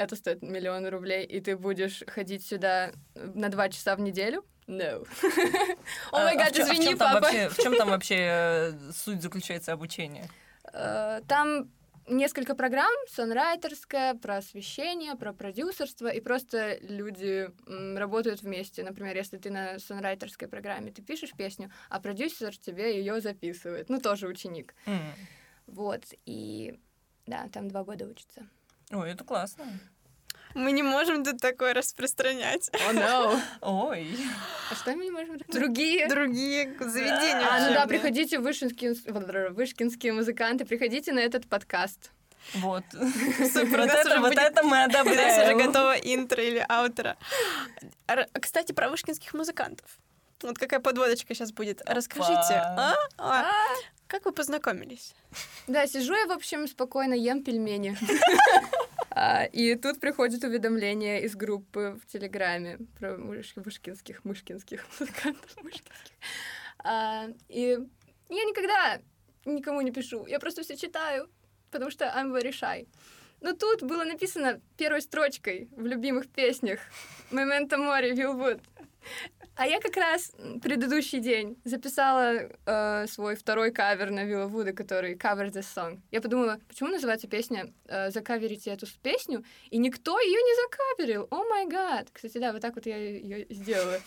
это 0.02 0.16
стоит 0.16 0.42
миллион 0.42 0.86
рублей, 0.88 1.24
и 1.24 1.40
ты 1.40 1.56
будешь 1.56 2.02
ходить 2.06 2.44
сюда 2.46 2.92
на 3.14 3.48
два 3.48 3.68
часа 3.68 3.96
в 3.96 4.00
неделю? 4.00 4.44
No. 4.68 5.06
О 6.12 6.16
А- 6.18 6.24
май 6.24 6.34
а 6.34 6.38
гад, 6.38 6.56
а 6.56 6.62
извини, 6.62 6.94
папа. 6.94 7.28
В 7.50 7.56
чем 7.56 7.74
там 7.76 7.88
вообще 7.90 8.16
э, 8.18 8.72
суть 8.92 9.20
заключается 9.22 9.72
обучения? 9.72 10.28
Э, 10.72 11.20
Там 11.26 11.70
несколько 12.08 12.54
программ, 12.54 12.92
сонрайтерская, 13.08 14.14
про 14.14 14.36
освещение, 14.38 15.14
про 15.16 15.32
продюсерство, 15.32 16.08
и 16.08 16.20
просто 16.20 16.78
люди 16.80 17.50
м, 17.66 17.96
работают 17.96 18.42
вместе. 18.42 18.82
Например, 18.84 19.16
если 19.16 19.36
ты 19.36 19.50
на 19.50 19.78
сонрайтерской 19.78 20.48
программе, 20.48 20.92
ты 20.92 21.02
пишешь 21.02 21.32
песню, 21.32 21.70
а 21.88 22.00
продюсер 22.00 22.56
тебе 22.56 22.96
ее 22.98 23.20
записывает. 23.20 23.88
Ну, 23.88 24.00
тоже 24.00 24.26
ученик. 24.28 24.74
М. 24.86 25.00
Вот, 25.66 26.04
и 26.24 26.78
да, 27.26 27.48
там 27.52 27.68
два 27.68 27.84
года 27.84 28.06
учатся. 28.06 28.46
Ой, 28.90 29.10
это 29.10 29.24
классно. 29.24 29.64
Мы 30.54 30.72
не 30.72 30.82
можем 30.82 31.24
тут 31.24 31.40
такое 31.40 31.74
распространять. 31.74 32.70
О, 32.88 32.92
no. 32.92 33.40
Ой. 33.60 34.16
А 34.70 34.74
что 34.74 34.94
мы 34.94 35.04
не 35.04 35.10
можем... 35.10 35.38
Другие. 35.48 36.08
Другие 36.08 36.76
заведения. 36.78 37.48
А, 37.50 37.68
ну 37.68 37.74
да, 37.74 37.86
приходите, 37.86 38.38
вышинские, 38.38 38.94
вышкинские 39.50 40.12
музыканты, 40.12 40.64
приходите 40.64 41.12
на 41.12 41.20
этот 41.20 41.48
подкаст. 41.48 42.10
Вот. 42.54 42.84
Супер, 42.92 43.80
уже 43.80 44.18
вот 44.18 44.30
будет- 44.30 44.38
это 44.38 44.62
мы 44.62 44.68
У 44.68 44.88
нас 44.88 44.88
уже 44.88 44.98
одобряем. 44.98 45.58
готово 45.58 45.92
интро 45.94 46.42
или 46.42 46.64
аутро. 46.68 47.16
Кстати, 48.40 48.72
про 48.72 48.88
вышкинских 48.88 49.32
музыкантов. 49.34 49.86
Вот 50.42 50.58
какая 50.58 50.80
подводочка 50.80 51.34
сейчас 51.34 51.52
будет. 51.52 51.82
Расскажите, 51.86 52.54
а? 52.54 52.96
А, 53.16 53.44
как 54.08 54.24
вы 54.24 54.32
познакомились? 54.32 55.14
Да, 55.68 55.86
сижу 55.86 56.14
я, 56.14 56.26
в 56.26 56.32
общем, 56.32 56.66
спокойно 56.66 57.14
ем 57.14 57.44
пельмени. 57.44 57.96
А, 59.14 59.44
И 59.44 59.74
тут 59.74 60.00
приходит 60.00 60.42
уведомление 60.44 61.22
из 61.24 61.34
группы 61.36 61.98
в 62.02 62.06
Телеграме 62.06 62.78
про 62.98 63.16
мыш- 63.16 63.52
вышкинских, 63.56 64.24
мышкинских 64.24 64.86
музыкантов, 65.00 65.56
мышкинских. 65.62 66.14
А, 66.78 67.28
И 67.48 67.78
я 68.28 68.44
никогда 68.44 69.00
никому 69.44 69.80
не 69.82 69.90
пишу, 69.90 70.26
я 70.26 70.38
просто 70.38 70.62
все 70.62 70.76
читаю, 70.76 71.28
потому 71.70 71.90
что 71.90 72.04
I'm 72.06 72.32
very 72.32 72.50
shy. 72.52 72.86
Но 73.40 73.52
тут 73.54 73.82
было 73.82 74.04
написано 74.04 74.60
первой 74.76 75.02
строчкой 75.02 75.68
в 75.76 75.84
любимых 75.84 76.28
песнях 76.30 76.78
«Memento 77.30 77.76
Mori», 77.76 78.14
Вилвуд. 78.14 78.60
А 79.54 79.66
я 79.66 79.80
как 79.80 79.96
раз 79.96 80.32
предыдущий 80.62 81.18
день 81.18 81.60
записала 81.64 82.48
э, 82.64 83.06
свой 83.06 83.36
второй 83.36 83.70
кавер 83.70 84.10
на 84.10 84.24
Вилла 84.24 84.46
Вуда, 84.46 84.72
который 84.72 85.14
Cover 85.14 85.50
This 85.50 85.66
Song. 85.76 86.00
Я 86.10 86.22
подумала, 86.22 86.58
почему 86.68 86.88
называется 86.88 87.28
песня 87.28 87.72
э, 87.86 88.10
«Закаверите 88.10 88.70
эту 88.70 88.86
песню», 89.02 89.44
и 89.70 89.76
никто 89.76 90.18
ее 90.18 90.40
не 90.40 90.62
закаверил. 90.62 91.28
О 91.30 91.44
май 91.44 91.66
гад! 91.66 92.08
Кстати, 92.12 92.38
да, 92.38 92.52
вот 92.52 92.62
так 92.62 92.74
вот 92.74 92.86
я 92.86 92.96
ее 92.96 93.46
сделала. 93.50 94.00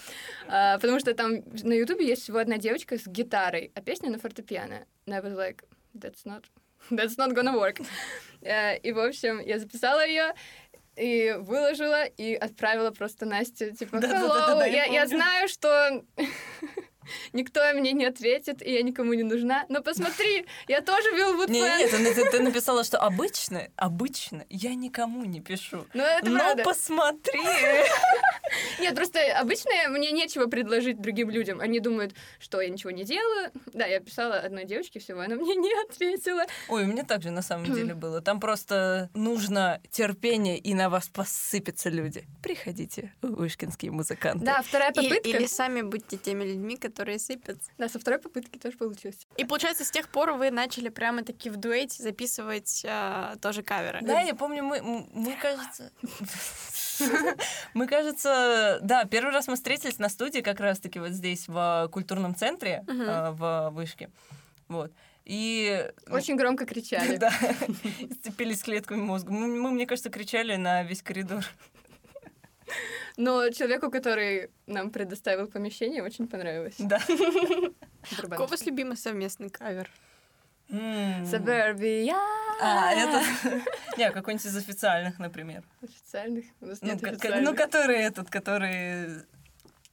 А, 0.48 0.80
потому 0.80 1.00
что 1.00 1.14
там 1.14 1.44
на 1.64 1.74
Ютубе 1.74 2.08
есть 2.08 2.24
всего 2.24 2.40
одна 2.40 2.58
девочка 2.58 2.98
с 2.98 3.06
гитарой, 3.06 3.72
а 3.76 3.82
песня 3.82 4.10
на 4.10 4.18
фортепиано. 4.18 4.86
And 5.06 5.14
I 5.14 5.22
was 5.22 5.36
like, 5.36 5.64
that's 5.94 6.26
not 6.26 6.46
That's 6.92 7.18
not 7.18 7.34
gonna 7.34 7.54
work. 7.54 7.86
Э, 8.42 8.78
И, 8.78 8.92
в 8.92 9.00
общем, 9.00 9.40
я 9.40 9.60
записала 9.60 10.06
ее 10.06 10.34
и 10.96 11.36
выложила, 11.40 12.06
и 12.06 12.34
отправила 12.36 12.92
просто 12.92 13.26
Насте, 13.26 13.72
типа, 13.72 13.98
hello, 13.98 14.70
я 14.70 14.86
я, 14.86 15.08
знаю, 15.08 15.48
что 15.48 16.04
никто 17.34 17.62
мне 17.74 17.92
не 17.92 18.06
ответит, 18.06 18.62
и 18.62 18.72
я 18.72 18.82
никому 18.82 19.14
не 19.14 19.24
нужна, 19.24 19.66
но 19.70 19.82
посмотри, 19.82 20.46
я 20.68 20.82
тоже 20.82 21.12
Вилвуд 21.12 21.50
Не, 21.50 21.62
фэн. 21.88 22.04
нет, 22.04 22.32
ты, 22.32 22.40
написала, 22.44 22.84
что 22.84 22.98
обычно, 23.00 23.68
обычно 23.76 24.46
я 24.50 24.74
никому 24.76 25.26
не 25.26 25.42
пишу. 25.42 25.86
Ну, 25.94 26.04
это 26.04 26.30
Но 26.30 26.40
правда. 26.40 26.64
посмотри. 26.64 27.42
Нет, 28.80 28.96
просто 28.96 29.20
обычно 29.40 29.72
мне 29.90 30.12
нечего 30.12 30.48
предложить 30.48 31.02
другим 31.02 31.30
людям. 31.30 31.60
Они 31.60 31.80
думают, 31.80 32.14
что 32.40 32.62
я 32.62 32.70
ничего 32.70 32.92
не 32.92 33.04
делаю. 33.04 33.52
Да, 33.74 33.86
я 33.86 34.00
писала 34.00 34.36
одной 34.36 34.66
девочке 34.66 35.00
всего, 35.00 35.22
она 35.22 35.36
мне 35.36 35.56
не 35.56 35.74
ответила. 35.84 36.46
Ой, 36.70 36.84
у 36.84 36.88
меня 36.88 37.04
так 37.04 37.22
же 37.22 37.32
на 37.32 37.42
самом 37.42 37.74
деле 37.74 37.94
было. 37.96 38.22
Там 38.22 38.40
просто 38.40 39.10
нужно 39.14 39.82
терпение, 39.92 40.58
и 40.58 40.74
на 40.74 40.90
вас 40.90 41.08
посыпятся 41.08 41.90
люди. 41.90 42.26
Приходите, 42.42 43.14
вышкинские 43.22 43.92
музыканты. 43.92 44.46
Да, 44.46 44.62
вторая 44.62 44.92
попытка. 44.92 45.30
или 45.30 45.46
сами 45.46 45.82
будьте 45.82 46.18
теми 46.18 46.44
людьми, 46.44 46.78
которые 46.78 47.20
сыпятся. 47.20 47.72
Да, 47.78 47.90
со 47.90 48.00
второй 48.00 48.20
попытки 48.20 48.58
тоже 48.58 48.78
получилось. 48.78 49.28
И 49.38 49.46
получается, 49.46 49.86
с 49.86 49.92
тех 49.92 50.10
пор 50.10 50.34
вы 50.34 50.52
начали 50.52 50.90
прямо 50.90 51.24
таки 51.24 51.50
в 51.50 51.58
дуэте 51.58 52.02
записывать 52.02 52.84
а, 52.88 53.36
тоже 53.42 53.64
каверы. 53.64 54.00
Да, 54.02 54.22
я 54.22 54.36
помню, 54.36 54.64
мы, 54.64 54.82
мы 54.82 55.36
кажется... 55.42 55.92
Мы, 57.74 57.88
кажется, 57.88 58.80
да, 58.82 59.06
первый 59.06 59.34
раз 59.34 59.48
мы 59.48 59.56
встретились 59.56 60.00
на 60.00 60.10
студии 60.10 60.40
как 60.40 60.60
раз-таки 60.60 61.00
вот 61.00 61.10
здесь, 61.10 61.48
в 61.48 61.90
культурном 61.92 62.36
центре, 62.36 62.84
э, 62.88 63.32
в 63.32 63.70
Вышке. 63.72 64.10
Вот. 64.68 64.92
И... 65.26 65.92
Очень 66.10 66.36
громко 66.36 66.66
кричали. 66.66 67.18
Да, 67.20 67.32
сцепились 68.22 68.60
с 68.60 68.64
клетками 68.64 69.02
мозга. 69.02 69.32
Мы, 69.32 69.72
мне 69.72 69.86
кажется, 69.86 70.10
кричали 70.10 70.56
на 70.56 70.84
весь 70.84 71.02
коридор. 71.02 71.44
Но 73.18 73.50
человеку, 73.50 73.90
который 73.90 74.50
нам 74.68 74.90
предоставил 74.90 75.48
помещение, 75.48 76.04
очень 76.04 76.28
понравилось. 76.28 76.76
Да. 76.78 77.00
Какой 78.18 78.46
у 78.46 78.50
вас 78.50 78.66
любимый 78.66 78.98
совместный 78.98 79.50
кавер? 79.50 79.90
Suburbia. 80.70 82.45
А, 82.62 82.92
это... 82.94 83.22
Не, 83.98 84.12
какой-нибудь 84.12 84.46
из 84.46 84.56
официальных, 84.56 85.20
например. 85.20 85.64
Официальных. 85.82 86.46
Ну, 86.62 86.74
ну, 87.42 87.56
который 87.56 87.98
этот, 87.98 88.30
который 88.30 89.26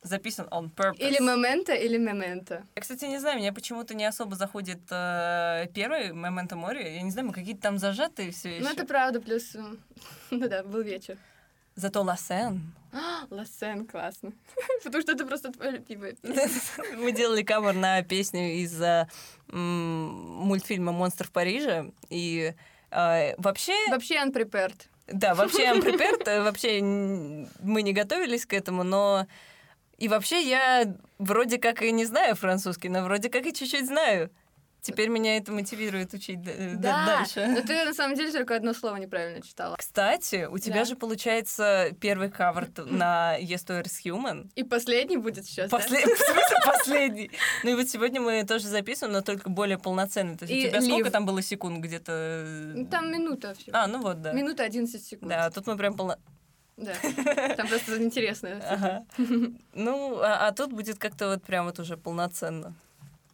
записан 0.02 0.46
on 0.50 0.70
purpose. 0.74 0.98
Или 0.98 1.20
момента, 1.20 1.72
или 1.72 1.96
мемента. 1.96 2.64
Я, 2.74 2.82
кстати, 2.82 3.04
не 3.04 3.18
знаю, 3.18 3.38
меня 3.38 3.52
почему-то 3.52 3.94
не 3.94 4.04
особо 4.04 4.36
заходит 4.36 4.80
э, 4.90 5.66
первый 5.74 6.10
Memento 6.10 6.54
Mori. 6.54 6.94
Я 6.94 7.02
не 7.02 7.10
знаю, 7.10 7.28
мы 7.28 7.32
какие-то 7.32 7.62
там 7.62 7.78
зажатые 7.78 8.32
все 8.32 8.56
еще. 8.56 8.64
Ну, 8.64 8.72
это 8.72 8.84
правда, 8.84 9.20
плюс... 9.20 9.56
Ну 10.30 10.48
да, 10.48 10.62
был 10.62 10.82
вечер. 10.82 11.18
Зато 11.74 12.02
Лассен. 12.02 12.74
Лассен, 13.30 13.86
классно. 13.86 14.32
Потому 14.84 15.02
что 15.02 15.12
это 15.12 15.26
просто 15.26 15.52
твоя 15.52 15.72
любимая 15.72 16.14
Мы 16.96 17.12
делали 17.12 17.42
кавер 17.42 17.74
на 17.74 18.02
песню 18.02 18.54
из 18.62 18.80
э, 18.80 19.06
мультфильма 19.48 20.92
«Монстр 20.92 21.26
в 21.26 21.30
Париже». 21.30 21.92
И 22.10 22.54
э, 22.90 23.34
вообще... 23.38 23.74
Вообще 23.90 24.16
unprepared. 24.16 24.76
Да, 25.06 25.34
вообще 25.34 25.64
I'm 25.72 25.82
prepared, 25.82 26.28
э, 26.28 26.42
вообще 26.42 26.80
мы 27.60 27.82
не 27.82 27.92
готовились 27.92 28.46
к 28.46 28.52
этому, 28.52 28.82
но... 28.82 29.26
И 29.98 30.08
вообще 30.08 30.42
я 30.42 30.96
вроде 31.18 31.58
как 31.58 31.82
и 31.82 31.92
не 31.92 32.04
знаю 32.04 32.34
французский, 32.34 32.88
но 32.88 33.02
вроде 33.04 33.30
как 33.30 33.46
и 33.46 33.52
чуть-чуть 33.52 33.86
знаю. 33.86 34.30
Теперь 34.82 35.08
меня 35.08 35.36
это 35.36 35.52
мотивирует 35.52 36.12
учить 36.12 36.40
э, 36.44 36.74
д- 36.74 36.90
но 36.90 37.06
дальше. 37.06 37.62
ты 37.64 37.84
на 37.84 37.94
самом 37.94 38.16
деле 38.16 38.32
только 38.32 38.56
одно 38.56 38.72
слово 38.74 38.96
неправильно 38.96 39.40
читала. 39.40 39.76
Кстати, 39.76 40.48
у 40.50 40.58
тебя 40.58 40.80
Да. 40.80 40.84
же 40.86 40.96
получается 40.96 41.90
первый 42.00 42.30
кавер 42.30 42.68
на 42.86 43.38
Yes 43.40 43.64
to 43.64 43.80
Earth 43.80 44.02
Human. 44.04 44.50
И 44.56 44.64
последний 44.64 45.18
будет 45.18 45.46
сейчас, 45.46 45.70
да? 45.70 45.78
В 45.78 45.82
смысле 45.84 46.04
последний? 46.66 47.30
Ну 47.62 47.70
и 47.70 47.74
вот 47.74 47.88
сегодня 47.88 48.20
мы 48.20 48.44
тоже 48.44 48.66
записываем, 48.66 49.12
но 49.12 49.20
только 49.22 49.48
более 49.50 49.78
полноценный. 49.78 50.36
То 50.36 50.46
есть 50.46 50.52
И 50.52 50.66
у 50.66 50.70
тебя 50.70 50.80
сколько 50.82 51.04
лив. 51.04 51.12
там 51.12 51.26
было 51.26 51.42
секунд 51.42 51.78
где-то? 51.78 52.72
Ну, 52.74 52.86
Там 52.86 53.12
минута 53.12 53.54
всего. 53.54 53.76
А, 53.76 53.86
ну 53.86 54.02
вот, 54.02 54.20
да. 54.20 54.32
Минута 54.32 54.64
11 54.64 55.00
секунд. 55.04 55.28
Да, 55.30 55.48
тут 55.50 55.68
мы 55.68 55.76
прям 55.76 55.94
полно... 55.96 56.16
Да. 56.76 56.92
Там 57.56 57.68
просто 57.68 58.02
интересно. 58.02 58.60
Ага. 58.68 59.04
Ну, 59.74 60.18
а, 60.20 60.48
а 60.48 60.52
тут 60.52 60.72
будет 60.72 60.98
как-то 60.98 61.28
вот 61.28 61.44
прям 61.44 61.66
вот 61.66 61.78
уже 61.78 61.96
полноценно. 61.96 62.74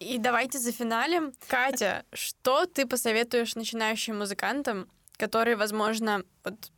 И 0.01 0.19
давайте 0.19 0.59
за 0.59 0.73
финалем. 0.73 1.33
Катя, 1.49 2.05
что 2.13 2.67
ты 2.67 2.87
посоветуешь 2.87 3.57
начинающим 3.57 4.19
музыкантам, 4.19 4.89
которые, 5.17 5.57
возможно, 5.57 6.23
вот, 6.45 6.71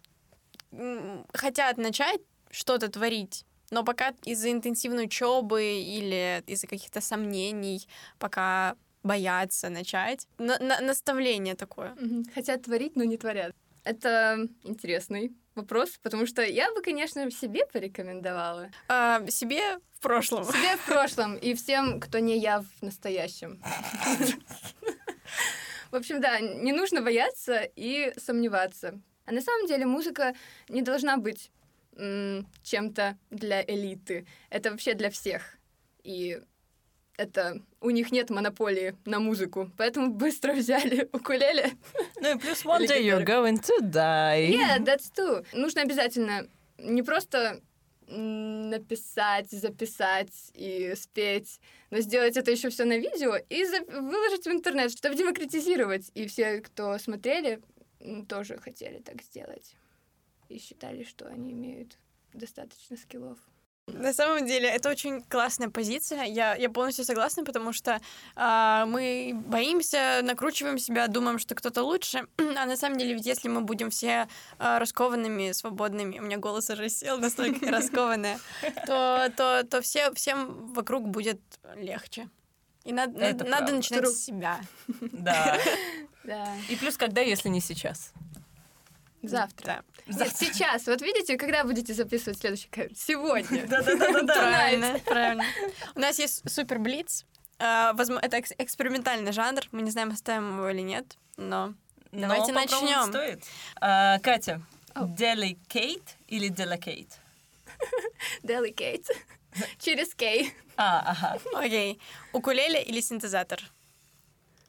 хотят 1.35 1.77
начать 1.77 2.21
что-то 2.51 2.89
творить, 2.89 3.45
но 3.71 3.85
пока 3.85 4.15
из-за 4.25 4.51
интенсивной 4.51 5.05
учебы 5.05 5.63
или 5.63 6.43
из-за 6.47 6.67
каких-то 6.67 7.01
сомнений, 7.01 7.87
пока 8.19 8.75
боятся 9.03 9.69
начать. 9.71 10.27
На- 10.39 10.59
на- 10.59 10.81
наставление 10.81 11.55
такое. 11.55 11.97
Хотят 12.35 12.63
творить, 12.63 12.97
но 12.97 13.05
не 13.05 13.17
творят. 13.17 13.55
Это 13.85 14.47
интересный 14.65 15.33
вопрос, 15.55 15.99
потому 16.03 16.27
что 16.27 16.43
я 16.43 16.73
бы, 16.73 16.83
конечно, 16.83 17.31
себе 17.31 17.67
порекомендовала. 17.67 18.71
А, 18.89 19.27
себе 19.29 19.79
в 19.93 20.01
прошлом. 20.01 20.45
Себе 20.45 20.77
в 20.77 20.87
прошлом 20.87 21.37
и 21.37 21.55
всем, 21.55 22.01
кто 22.01 22.19
не 22.19 22.39
я 22.39 22.63
в 22.63 22.83
настоящем. 22.83 23.63
В 25.91 25.97
общем, 25.97 26.21
да, 26.21 26.39
не 26.41 26.73
нужно 26.73 27.03
бояться 27.03 27.63
и 27.75 28.13
сомневаться. 28.17 29.01
А 29.27 29.33
на 29.33 29.41
самом 29.41 29.67
деле 29.67 29.87
музыка 29.87 30.35
не 30.69 30.83
должна 30.83 31.17
быть 31.17 31.51
чем-то 32.63 33.19
для 33.31 33.63
элиты. 33.63 34.27
Это 34.49 34.71
вообще 34.71 34.95
для 34.95 35.11
всех. 35.11 35.57
И 36.03 36.41
это 37.21 37.61
у 37.81 37.91
них 37.91 38.13
нет 38.13 38.31
монополии 38.31 38.97
на 39.05 39.21
музыку, 39.21 39.71
поэтому 39.77 40.11
быстро 40.11 40.55
взяли 40.55 41.09
укулеле. 41.13 41.73
Ну 42.21 42.35
и 42.35 42.39
плюс 42.39 42.65
one 42.65 42.87
day 42.87 43.03
you're 43.03 43.25
going 43.25 43.59
to 43.59 43.81
die. 43.83 44.49
Yeah, 44.51 44.79
that's 44.79 45.11
too. 45.15 45.45
Нужно 45.53 45.83
обязательно 45.83 46.49
не 46.79 47.03
просто 47.03 47.61
написать, 48.07 49.51
записать 49.51 50.33
и 50.55 50.95
спеть, 50.97 51.61
но 51.91 52.01
сделать 52.01 52.37
это 52.37 52.51
еще 52.51 52.71
все 52.71 52.85
на 52.85 52.97
видео 52.97 53.37
и 53.37 53.65
выложить 53.89 54.47
в 54.47 54.51
интернет, 54.51 54.91
чтобы 54.91 55.15
демократизировать. 55.15 56.11
И 56.15 56.27
все, 56.27 56.61
кто 56.61 56.99
смотрели, 56.99 57.61
тоже 58.29 58.59
хотели 58.59 58.99
так 58.99 59.23
сделать. 59.23 59.77
И 60.49 60.59
считали, 60.59 61.05
что 61.05 61.27
они 61.27 61.53
имеют 61.53 61.99
достаточно 62.33 62.97
скиллов. 62.97 63.39
На 63.95 64.13
самом 64.13 64.47
деле, 64.47 64.69
это 64.69 64.89
очень 64.91 65.23
классная 65.23 65.69
позиция. 65.69 66.25
Я, 66.25 66.55
я 66.55 66.71
полностью 66.71 67.05
согласна, 67.05 67.45
потому 67.45 67.73
что 67.73 68.01
а, 68.37 68.87
мы 68.87 69.33
боимся, 69.47 70.21
накручиваем 70.23 70.79
себя, 70.79 71.07
думаем, 71.09 71.39
что 71.39 71.55
кто-то 71.55 71.83
лучше. 71.83 72.27
А 72.61 72.67
на 72.67 72.77
самом 72.77 72.99
деле, 72.99 73.15
ведь 73.15 73.27
если 73.27 73.49
мы 73.49 73.63
будем 73.63 73.91
все 73.91 74.29
а, 74.59 74.79
раскованными, 74.79 75.53
свободными, 75.53 76.19
у 76.19 76.23
меня 76.23 76.37
голос 76.37 76.69
уже 76.71 76.89
сел 76.89 77.19
настолько 77.19 77.67
раскованная, 77.71 78.39
то, 78.87 79.33
то, 79.37 79.65
то 79.65 79.81
все, 79.81 80.13
всем 80.15 80.73
вокруг 80.75 81.09
будет 81.09 81.41
легче. 81.77 82.29
И 82.85 82.91
Это 82.91 82.95
надо, 82.95 83.19
надо 83.21 83.45
правда. 83.45 83.73
начинать 83.73 84.09
с 84.09 84.25
себя. 84.25 84.61
Да. 85.13 85.59
Да. 86.23 86.55
И 86.69 86.77
плюс 86.77 86.99
когда, 86.99 87.23
если 87.23 87.49
не 87.49 87.63
сейчас? 87.63 88.13
Завтра. 89.23 89.85
Да. 90.07 90.25
Нет, 90.25 90.37
сейчас. 90.37 90.87
Вот 90.87 91.03
видите, 91.03 91.37
когда 91.37 91.63
будете 91.65 91.93
записывать 91.95 92.39
следующий 92.39 92.69
кавер? 92.69 92.91
Сегодня. 92.97 93.67
Да-да-да-да. 93.67 94.35
Правильно, 94.35 94.99
правильно. 95.05 95.45
У 95.95 96.01
нас 96.01 96.19
есть 96.19 96.49
супер 96.51 96.79
блиц. 96.79 97.27
А, 97.59 97.95
это 98.23 98.37
экс- 98.39 98.55
экспериментальный 98.57 99.33
жанр. 99.33 99.63
Мы 99.73 99.83
не 99.83 99.91
знаем, 99.91 100.11
оставим 100.11 100.57
его 100.57 100.69
или 100.71 100.81
нет, 100.81 101.19
но 101.37 101.75
Давайте 102.13 102.53
начнем. 102.53 103.09
стоит. 103.09 103.45
А, 103.81 104.19
Катя, 104.21 104.63
delicate 104.95 106.09
или 106.29 106.51
delicate? 106.51 107.11
Delicate. 108.43 109.07
Через 109.79 110.15
Кей. 110.15 110.53
А, 110.77 111.01
ага. 111.11 111.39
окей. 111.55 112.01
Укулеле 112.33 112.83
или 112.83 113.01
синтезатор? 113.01 113.61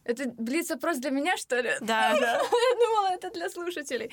Это 0.03 0.25
блиц 0.37 0.69
вопрос 0.69 0.97
для 0.97 1.11
меня, 1.11 1.37
что 1.37 1.59
ли? 1.61 1.71
Да. 1.81 2.09
Я 2.11 2.75
думала, 2.75 3.13
это 3.13 3.29
для 3.31 3.49
слушателей. 3.49 4.11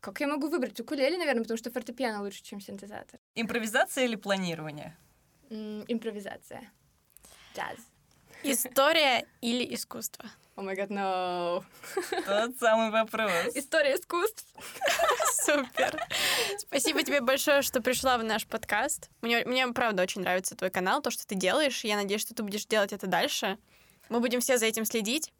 Как 0.00 0.20
я 0.20 0.26
могу 0.28 0.48
выбрать? 0.48 0.80
Укулеле, 0.80 1.18
наверное, 1.18 1.42
потому 1.42 1.58
что 1.58 1.70
фортепиано 1.70 2.22
лучше, 2.22 2.42
чем 2.42 2.60
синтезатор. 2.60 3.18
Импровизация 3.34 4.04
или 4.04 4.16
планирование? 4.16 4.96
Импровизация. 5.50 6.70
Джаз. 7.56 7.78
История 8.44 9.26
или 9.40 9.74
искусство? 9.74 10.30
О 10.54 10.62
май 10.62 10.76
гад, 10.76 10.90
no. 10.90 11.64
Тот 12.26 12.56
самый 12.58 12.90
вопрос. 12.90 13.56
История 13.56 13.94
искусств. 13.96 14.46
Супер. 15.48 15.98
Спасибо 16.58 17.02
тебе 17.02 17.22
большое, 17.22 17.62
что 17.62 17.80
пришла 17.80 18.18
в 18.18 18.24
наш 18.24 18.46
подкаст. 18.46 19.08
Мне, 19.22 19.46
мне 19.46 19.66
правда 19.68 20.02
очень 20.02 20.20
нравится 20.20 20.54
твой 20.54 20.70
канал, 20.70 21.00
то, 21.00 21.10
что 21.10 21.26
ты 21.26 21.36
делаешь. 21.36 21.84
Я 21.84 21.96
надеюсь, 21.96 22.20
что 22.20 22.34
ты 22.34 22.42
будешь 22.42 22.66
делать 22.66 22.92
это 22.92 23.06
дальше. 23.06 23.56
Мы 24.10 24.20
будем 24.20 24.40
все 24.40 24.58
за 24.58 24.66
этим 24.66 24.84
следить. 24.84 25.32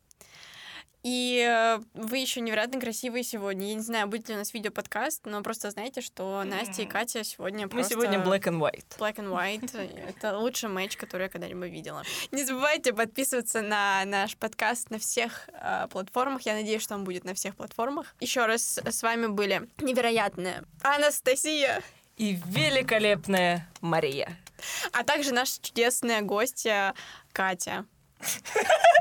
И 1.09 1.43
э, 1.43 1.81
вы 1.95 2.19
еще 2.19 2.43
невероятно 2.43 2.79
красивые 2.79 3.25
сегодня. 3.25 3.69
Я 3.69 3.75
не 3.77 3.81
знаю, 3.81 4.09
будет 4.09 4.29
ли 4.29 4.35
у 4.35 4.37
нас 4.39 4.53
видео-подкаст, 4.53 5.25
но 5.25 5.43
просто 5.43 5.71
знаете, 5.71 6.03
что 6.03 6.45
Настя 6.45 6.83
и 6.83 6.85
Катя 6.85 7.25
сегодня 7.25 7.63
Мы 7.63 7.71
просто... 7.71 7.95
сегодня 7.95 8.19
black 8.19 8.43
and 8.43 8.59
white. 8.59 8.85
Black 8.99 9.17
and 9.17 9.31
white. 9.31 10.05
Это 10.11 10.37
лучший 10.37 10.69
матч, 10.69 10.99
который 10.99 11.23
я 11.23 11.29
когда-либо 11.31 11.67
видела. 11.67 12.03
Не 12.31 12.45
забывайте 12.45 12.93
подписываться 12.93 13.63
на 13.63 14.05
наш 14.05 14.37
подкаст 14.37 14.91
на 14.91 14.99
всех 14.99 15.49
э, 15.55 15.87
платформах. 15.89 16.43
Я 16.43 16.53
надеюсь, 16.53 16.83
что 16.83 16.95
он 16.95 17.05
будет 17.05 17.25
на 17.25 17.33
всех 17.33 17.57
платформах. 17.57 18.15
Еще 18.21 18.45
раз 18.45 18.79
с 18.79 19.03
вами 19.03 19.29
были 19.29 19.67
невероятная 19.79 20.65
Анастасия, 20.83 21.83
И 22.19 22.39
великолепная 22.45 23.67
Мария. 23.81 24.37
а 24.93 25.05
также 25.05 25.33
наша 25.33 25.55
чудесная 25.63 26.21
гостья 26.21 26.95
Катя. 27.33 27.87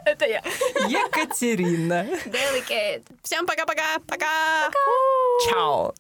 Это 0.06 0.26
я. 0.26 0.42
Екатерина. 0.88 2.06
Delicate. 2.26 3.04
Всем 3.24 3.46
пока-пока! 3.46 4.00
Пока! 4.08 4.72
Чао. 5.50 5.94